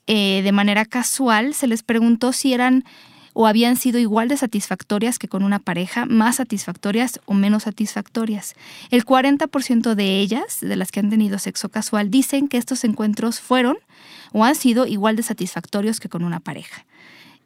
[0.07, 2.84] eh, de manera casual, se les preguntó si eran
[3.34, 8.55] o habían sido igual de satisfactorias que con una pareja, más satisfactorias o menos satisfactorias.
[8.91, 13.39] El 40% de ellas, de las que han tenido sexo casual, dicen que estos encuentros
[13.39, 13.77] fueron
[14.31, 16.86] o han sido igual de satisfactorios que con una pareja.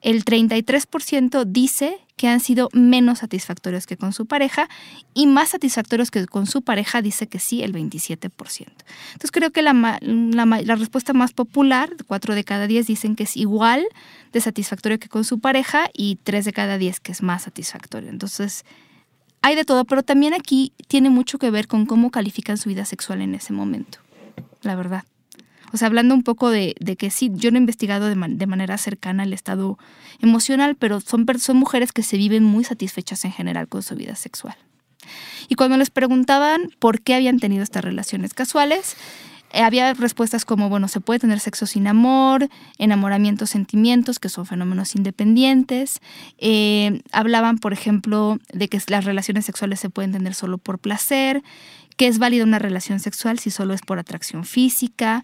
[0.01, 4.69] El 33% dice que han sido menos satisfactorios que con su pareja
[5.13, 8.19] y más satisfactorios que con su pareja dice que sí, el 27%.
[8.27, 9.99] Entonces creo que la,
[10.75, 13.85] respuesta más popular, 4 de cada 10 dicen que es igual
[14.33, 18.09] de satisfactorio que con su pareja y 3 de cada 10 que es más satisfactorio.
[18.09, 18.65] Entonces
[19.41, 22.85] hay de todo, pero también aquí tiene mucho que ver con cómo califican su vida
[22.85, 23.99] sexual en ese momento,
[24.61, 25.03] la verdad.
[25.73, 29.23] O sea, hablando un poco de, que sí, yo no he investigado de, manera cercana
[29.23, 29.77] el estado
[30.21, 34.55] emocional, pero son, mujeres que se viven muy satisfechas en general con su vida sexual.
[35.49, 38.95] Y cuando les preguntaban por qué habían tenido estas relaciones casuales,
[39.53, 44.45] eh, había respuestas como, bueno, se puede tener sexo sin amor, enamoramiento, sentimientos, que son
[44.45, 45.99] fenómenos independientes.
[46.37, 51.43] Eh, hablaban, por ejemplo, de que las relaciones sexuales se pueden tener solo por placer,
[51.95, 55.23] que es válida una relación sexual si solo es por atracción física,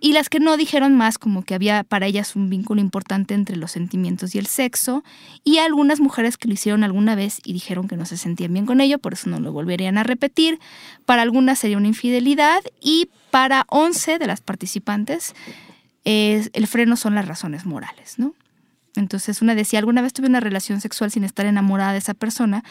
[0.00, 3.56] y las que no dijeron más como que había para ellas un vínculo importante entre
[3.56, 5.04] los sentimientos y el sexo,
[5.44, 8.66] y algunas mujeres que lo hicieron alguna vez y dijeron que no se sentían bien
[8.66, 10.58] con ello, por eso no lo volverían a repetir,
[11.04, 15.34] para algunas sería una infidelidad y para 11 de las participantes
[16.04, 18.34] el freno son las razones morales, ¿no?
[18.96, 22.64] Entonces una decía, alguna vez tuve una relación sexual sin estar enamorada de esa persona,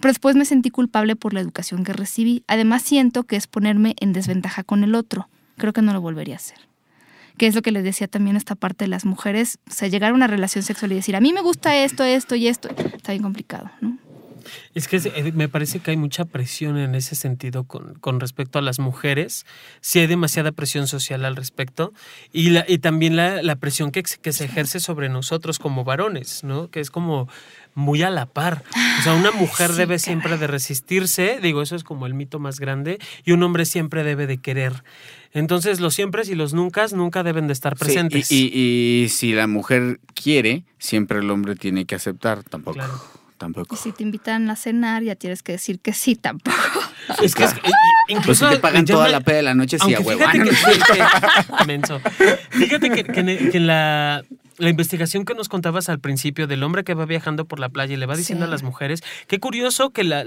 [0.00, 2.44] pero después me sentí culpable por la educación que recibí.
[2.46, 5.28] Además siento que es ponerme en desventaja con el otro.
[5.56, 6.71] Creo que no lo volvería a hacer
[7.36, 10.10] que es lo que les decía también esta parte de las mujeres, o sea, llegar
[10.10, 13.12] a una relación sexual y decir, a mí me gusta esto, esto y esto, está
[13.12, 13.98] bien complicado, ¿no?
[14.74, 18.58] Es que eh, me parece que hay mucha presión en ese sentido con, con respecto
[18.58, 19.46] a las mujeres.
[19.80, 21.92] Sí hay demasiada presión social al respecto.
[22.32, 26.44] Y, la, y también la, la presión que, que, se ejerce sobre nosotros como varones,
[26.44, 26.70] ¿no?
[26.70, 27.28] Que es como
[27.74, 28.64] muy a la par.
[29.00, 32.60] O sea, una mujer debe siempre de resistirse, digo, eso es como el mito más
[32.60, 34.84] grande, y un hombre siempre debe de querer.
[35.32, 38.30] Entonces, los siempre y los nunca nunca deben de estar presentes.
[38.30, 42.80] y, si la mujer quiere, siempre el hombre tiene que aceptar, tampoco.
[43.42, 43.74] Tampoco.
[43.74, 46.56] Y si te invitan a cenar, ya tienes que decir que sí, tampoco.
[47.20, 47.44] Es que
[48.06, 50.20] incluso pues te pagan toda la peda de la noche, sí, a huevo.
[50.20, 54.22] Fíjate, que, fíjate que, en la
[54.58, 57.94] la investigación que nos contabas al principio del hombre que va viajando por la playa
[57.94, 60.24] y le va diciendo a las mujeres, qué curioso que la,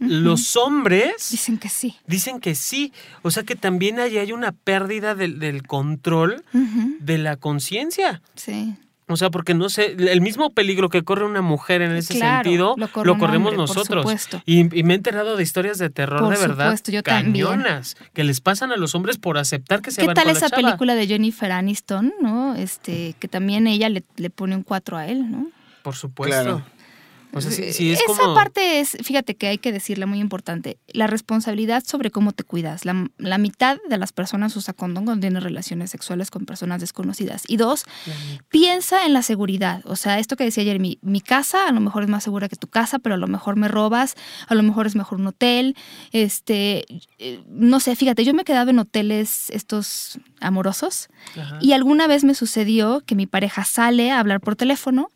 [0.00, 1.30] los hombres...
[1.30, 1.96] Dicen que sí.
[2.06, 2.92] Dicen que sí.
[3.22, 8.22] O sea que también ahí hay una pérdida del, control de la conciencia.
[8.34, 8.76] Sí.
[9.12, 12.74] O sea, porque no sé, el mismo peligro que corre una mujer en ese sentido,
[12.76, 14.06] lo, corremos nosotros.
[14.46, 18.72] Y, me he enterado de historias de terror de verdad yo cañonas que les pasan
[18.72, 22.54] a los hombres por aceptar que se ¿Qué tal esa película de Jennifer Aniston, no?
[22.54, 25.48] Este, que también ella le, le pone un cuatro a él, ¿no?
[25.82, 26.62] Por supuesto.
[27.32, 32.44] Esa parte es, fíjate que hay que decirle muy importante, la responsabilidad sobre cómo te
[32.44, 32.84] cuidas.
[32.84, 37.44] La, mitad de las personas usa condón cuando tiene relaciones sexuales con personas desconocidas.
[37.48, 37.84] Y dos,
[38.48, 39.82] piensa en la seguridad.
[39.86, 42.48] O sea, esto que decía ayer, mi, mi casa a lo mejor es más segura
[42.48, 44.14] que tu casa, pero a lo mejor me robas,
[44.46, 45.76] a lo mejor es mejor un hotel.
[46.12, 46.84] Este,
[47.18, 51.08] eh, no sé, fíjate, yo me he quedado en hoteles estos amorosos
[51.60, 55.10] y alguna vez me sucedió que mi pareja sale a hablar por teléfono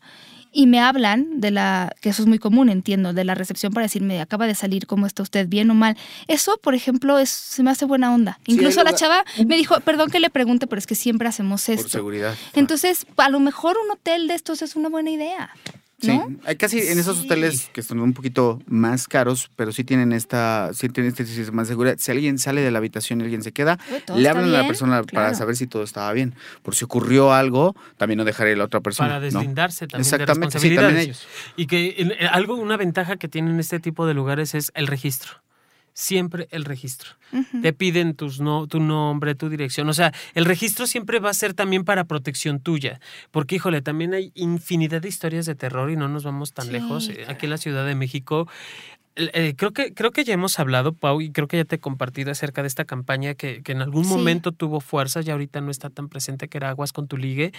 [0.57, 3.85] y me hablan de la, que eso es muy común, entiendo, de la recepción para
[3.85, 5.47] decirme, acaba de salir, ¿cómo está usted?
[5.47, 5.95] ¿Bien o mal?
[6.27, 8.39] Eso, por ejemplo, es, se me hace buena onda.
[8.47, 11.83] Incluso la chava me dijo, perdón que le pregunte, pero es que siempre hacemos esto.
[11.83, 12.35] Por seguridad.
[12.55, 15.51] Entonces, a lo mejor un hotel de estos es una buena idea.
[15.99, 20.13] Sí, hay casi en esos hoteles que son un poquito más caros, pero sí tienen
[20.13, 21.95] esta, sí tienen este sistema de seguridad.
[21.97, 23.79] Si alguien sale de la habitación y alguien se queda,
[24.15, 26.35] le hablan a la persona para saber si todo estaba bien.
[26.61, 29.09] Por si ocurrió algo, también no dejaré a la otra persona.
[29.09, 31.03] Para deslindarse también Exactamente, de responsabilidades.
[31.05, 31.27] ellos.
[31.55, 35.46] Y que algo, una ventaja que tienen este tipo de lugares es el registro
[35.97, 37.09] siempre el registro.
[37.63, 39.89] Te piden tus no, tu nombre, tu dirección.
[39.89, 43.01] O sea, el registro siempre va a ser también para protección tuya.
[43.31, 47.09] Porque, híjole, también hay infinidad de historias de terror y no nos vamos tan lejos.
[47.09, 48.47] Eh, aquí en la Ciudad de México
[49.17, 51.79] eh, creo, que, creo que ya hemos hablado, Pau, y creo que ya te he
[51.79, 55.89] compartido acerca de esta campaña que, en algún momento tuvo fuerza y ahorita no está
[55.89, 57.51] tan presente, que era Aguas con tu ligue,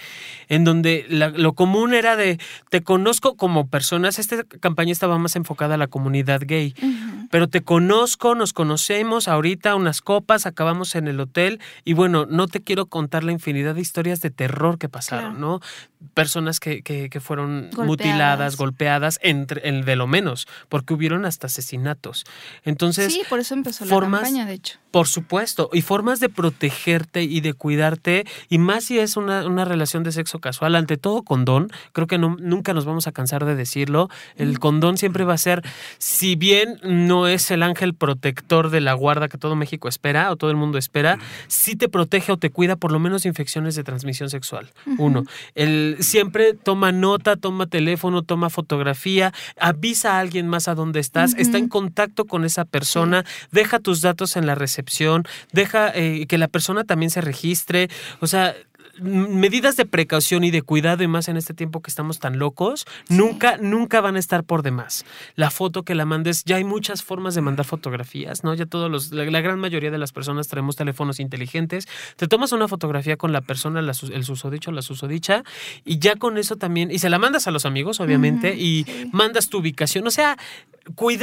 [0.47, 2.39] en donde lo común era de,
[2.69, 6.73] te conozco como personas, esta campaña estaba más enfocada a la comunidad gay,
[7.29, 12.47] pero te conozco, nos conocemos, ahorita unas copas, acabamos en el hotel y bueno, no
[12.47, 15.59] te quiero contar la infinidad de historias de terror que pasaron, ¿no?
[16.13, 22.25] Personas que, que, fueron mutiladas, golpeadas, entre, de lo menos, porque hubieron hasta asesinatos.
[22.63, 24.77] Entonces, sí, por eso empezó la campaña, de hecho.
[24.91, 29.65] Por supuesto, y formas de protegerte y de cuidarte, y más si es una, una
[29.65, 33.45] relación de sexo casual, ante todo condón, creo que no, nunca nos vamos a cansar
[33.45, 35.63] de decirlo, el condón siempre va a ser,
[35.99, 40.37] si bien no es el ángel protector de la guarda que todo México espera o
[40.37, 43.75] todo el mundo espera, sí te protege o te cuida por lo menos de infecciones
[43.75, 44.71] de transmisión sexual.
[44.97, 45.23] Uno,
[45.55, 51.35] el, siempre toma nota, toma teléfono, toma fotografía, avisa a alguien más a dónde estás,
[51.41, 54.89] está en contacto con esa persona, deja tus datos en la recepción
[55.51, 58.55] deja eh, que la persona también se registre, o sea,
[59.01, 62.85] medidas de precaución y de cuidado y más en este tiempo que estamos tan locos,
[63.07, 65.05] nunca, nunca van a estar por demás.
[65.35, 68.53] La foto que la mandes, ya hay muchas formas de mandar fotografías, ¿no?
[68.53, 71.87] Ya todos los, la, gran mayoría de las personas traemos teléfonos inteligentes.
[72.17, 75.43] Te tomas una fotografía con la persona, el susodicho, la susodicha,
[75.85, 79.47] y ya con eso también, y se la mandas a los amigos, obviamente, y mandas
[79.47, 80.05] tu ubicación.
[80.07, 80.37] O sea,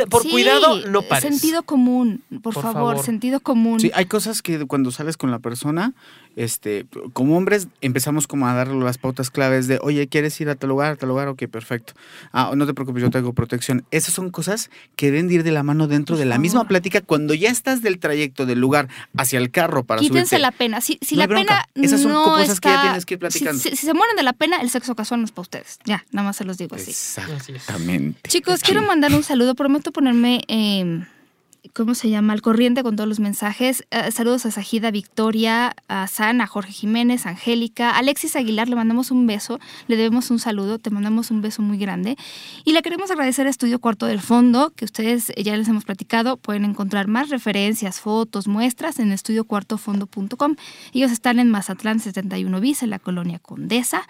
[0.08, 1.24] por cuidado, no pares.
[1.24, 3.80] Sentido común, por, favor, sentido común.
[3.80, 5.94] Sí, hay cosas que cuando sales con la persona,
[6.36, 10.54] este, como hombres empezamos como a darle las pautas claves de, oye, ¿quieres ir a
[10.54, 11.28] tal lugar, a tal lugar?
[11.28, 11.94] Ok, perfecto.
[12.32, 13.84] Ah, no te preocupes, yo tengo protección.
[13.90, 17.32] Esas son cosas que deben ir de la mano dentro de la misma plática cuando
[17.32, 20.80] ya estás del trayecto del lugar hacia el carro para Quítense la pena.
[20.80, 23.58] Si, si la pena Esas son cosas que ya tienes que ir platicando.
[23.58, 25.78] Si, se mueren de la pena, el sexo casual no es para ustedes.
[25.84, 26.90] Ya, nada más se los digo así.
[26.90, 28.28] Exactamente.
[28.28, 30.42] Chicos, quiero mandar un saludo prometo ponerme...
[30.48, 31.06] Eh,
[31.74, 32.32] ¿cómo se llama?
[32.32, 33.84] Al corriente con todos los mensajes.
[33.90, 39.10] Eh, saludos a Sajida Victoria, a San, a Jorge Jiménez, Angélica, Alexis Aguilar, le mandamos
[39.10, 42.16] un beso, le debemos un saludo, te mandamos un beso muy grande.
[42.64, 46.36] Y le queremos agradecer a Estudio Cuarto del Fondo, que ustedes ya les hemos platicado,
[46.36, 50.56] pueden encontrar más referencias, fotos, muestras en estudiocuartofondo.com.
[50.92, 54.02] Ellos están en Mazatlán 71 bis, en la colonia Condesa.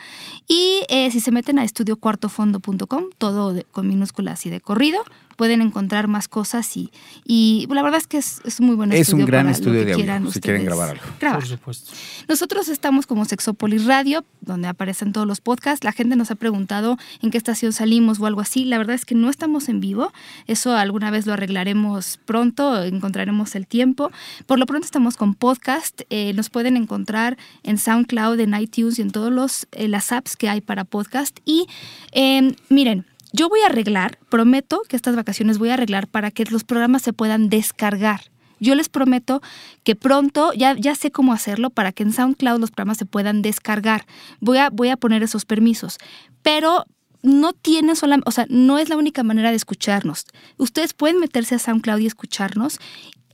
[0.46, 5.02] Y eh, si se meten a estudiocuartofondo.com, todo con minúsculas y de corrido,
[5.36, 6.90] pueden encontrar más cosas y,
[7.24, 9.18] y la verdad es que es, es muy buen es estudio.
[9.18, 11.04] Es un gran estudio de audio, si quieren grabar algo.
[11.20, 11.92] Por supuesto.
[12.28, 15.84] Nosotros estamos como Sexopolis Radio, donde aparecen todos los podcasts.
[15.84, 18.64] La gente nos ha preguntado en qué estación salimos o algo así.
[18.64, 20.12] La verdad es que no estamos en vivo.
[20.46, 24.10] Eso alguna vez lo arreglaremos pronto, encontraremos el tiempo.
[24.46, 26.02] Por lo pronto estamos con podcast.
[26.10, 30.48] Eh, nos pueden encontrar en SoundCloud, en iTunes y en todas eh, las apps que
[30.48, 31.38] hay para podcast.
[31.44, 31.66] Y
[32.12, 33.04] eh, miren,
[33.36, 37.02] yo voy a arreglar, prometo que estas vacaciones voy a arreglar para que los programas
[37.02, 38.22] se puedan descargar.
[38.60, 39.42] Yo les prometo
[39.84, 43.42] que pronto, ya, ya sé cómo hacerlo para que en SoundCloud los programas se puedan
[43.42, 44.06] descargar.
[44.40, 45.98] Voy a, voy a poner esos permisos.
[46.40, 46.86] Pero
[47.22, 50.24] no tiene solamente, o sea, no es la única manera de escucharnos.
[50.56, 52.78] Ustedes pueden meterse a SoundCloud y escucharnos.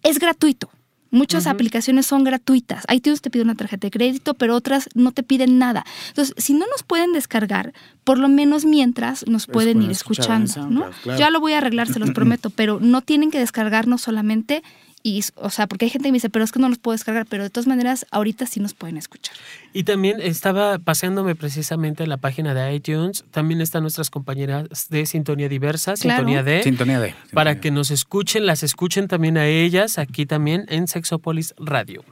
[0.03, 0.69] Es gratuito.
[1.13, 2.85] Muchas aplicaciones son gratuitas.
[2.91, 5.85] iTunes te pide una tarjeta de crédito, pero otras no te piden nada.
[6.09, 10.69] Entonces, si no nos pueden descargar, por lo menos mientras nos pueden ir escuchando.
[10.71, 10.91] ¿no?
[11.19, 14.63] Ya lo voy a arreglar, se los prometo, pero no tienen que descargarnos solamente
[15.03, 16.93] y, o sea, porque hay gente que me dice, pero es que no los puedo
[16.93, 19.35] descargar, pero de todas maneras, ahorita sí nos pueden escuchar.
[19.73, 25.07] Y también estaba paseándome precisamente en la página de iTunes, también están nuestras compañeras de
[25.07, 26.63] Sintonía Diversa, Sintonía D.
[26.63, 27.15] Sintonía D.
[27.33, 32.05] Para que nos escuchen, las escuchen también a ellas, aquí también en Sexopolis Radio.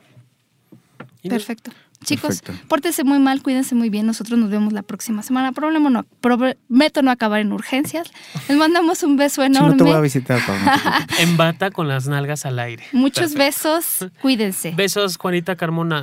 [1.22, 1.70] Perfecto.
[2.04, 4.06] Chicos, pórtense muy mal, cuídense muy bien.
[4.06, 5.52] Nosotros nos vemos la próxima semana.
[5.52, 8.10] Problema no, prometo no acabar en urgencias.
[8.48, 9.70] Les mandamos un beso enorme.
[9.70, 10.40] no te voy a visitar,
[11.18, 12.84] En bata con las nalgas al aire.
[12.92, 14.06] Muchos besos.
[14.22, 14.72] Cuídense.
[14.72, 16.02] Besos, Juanita Carmona.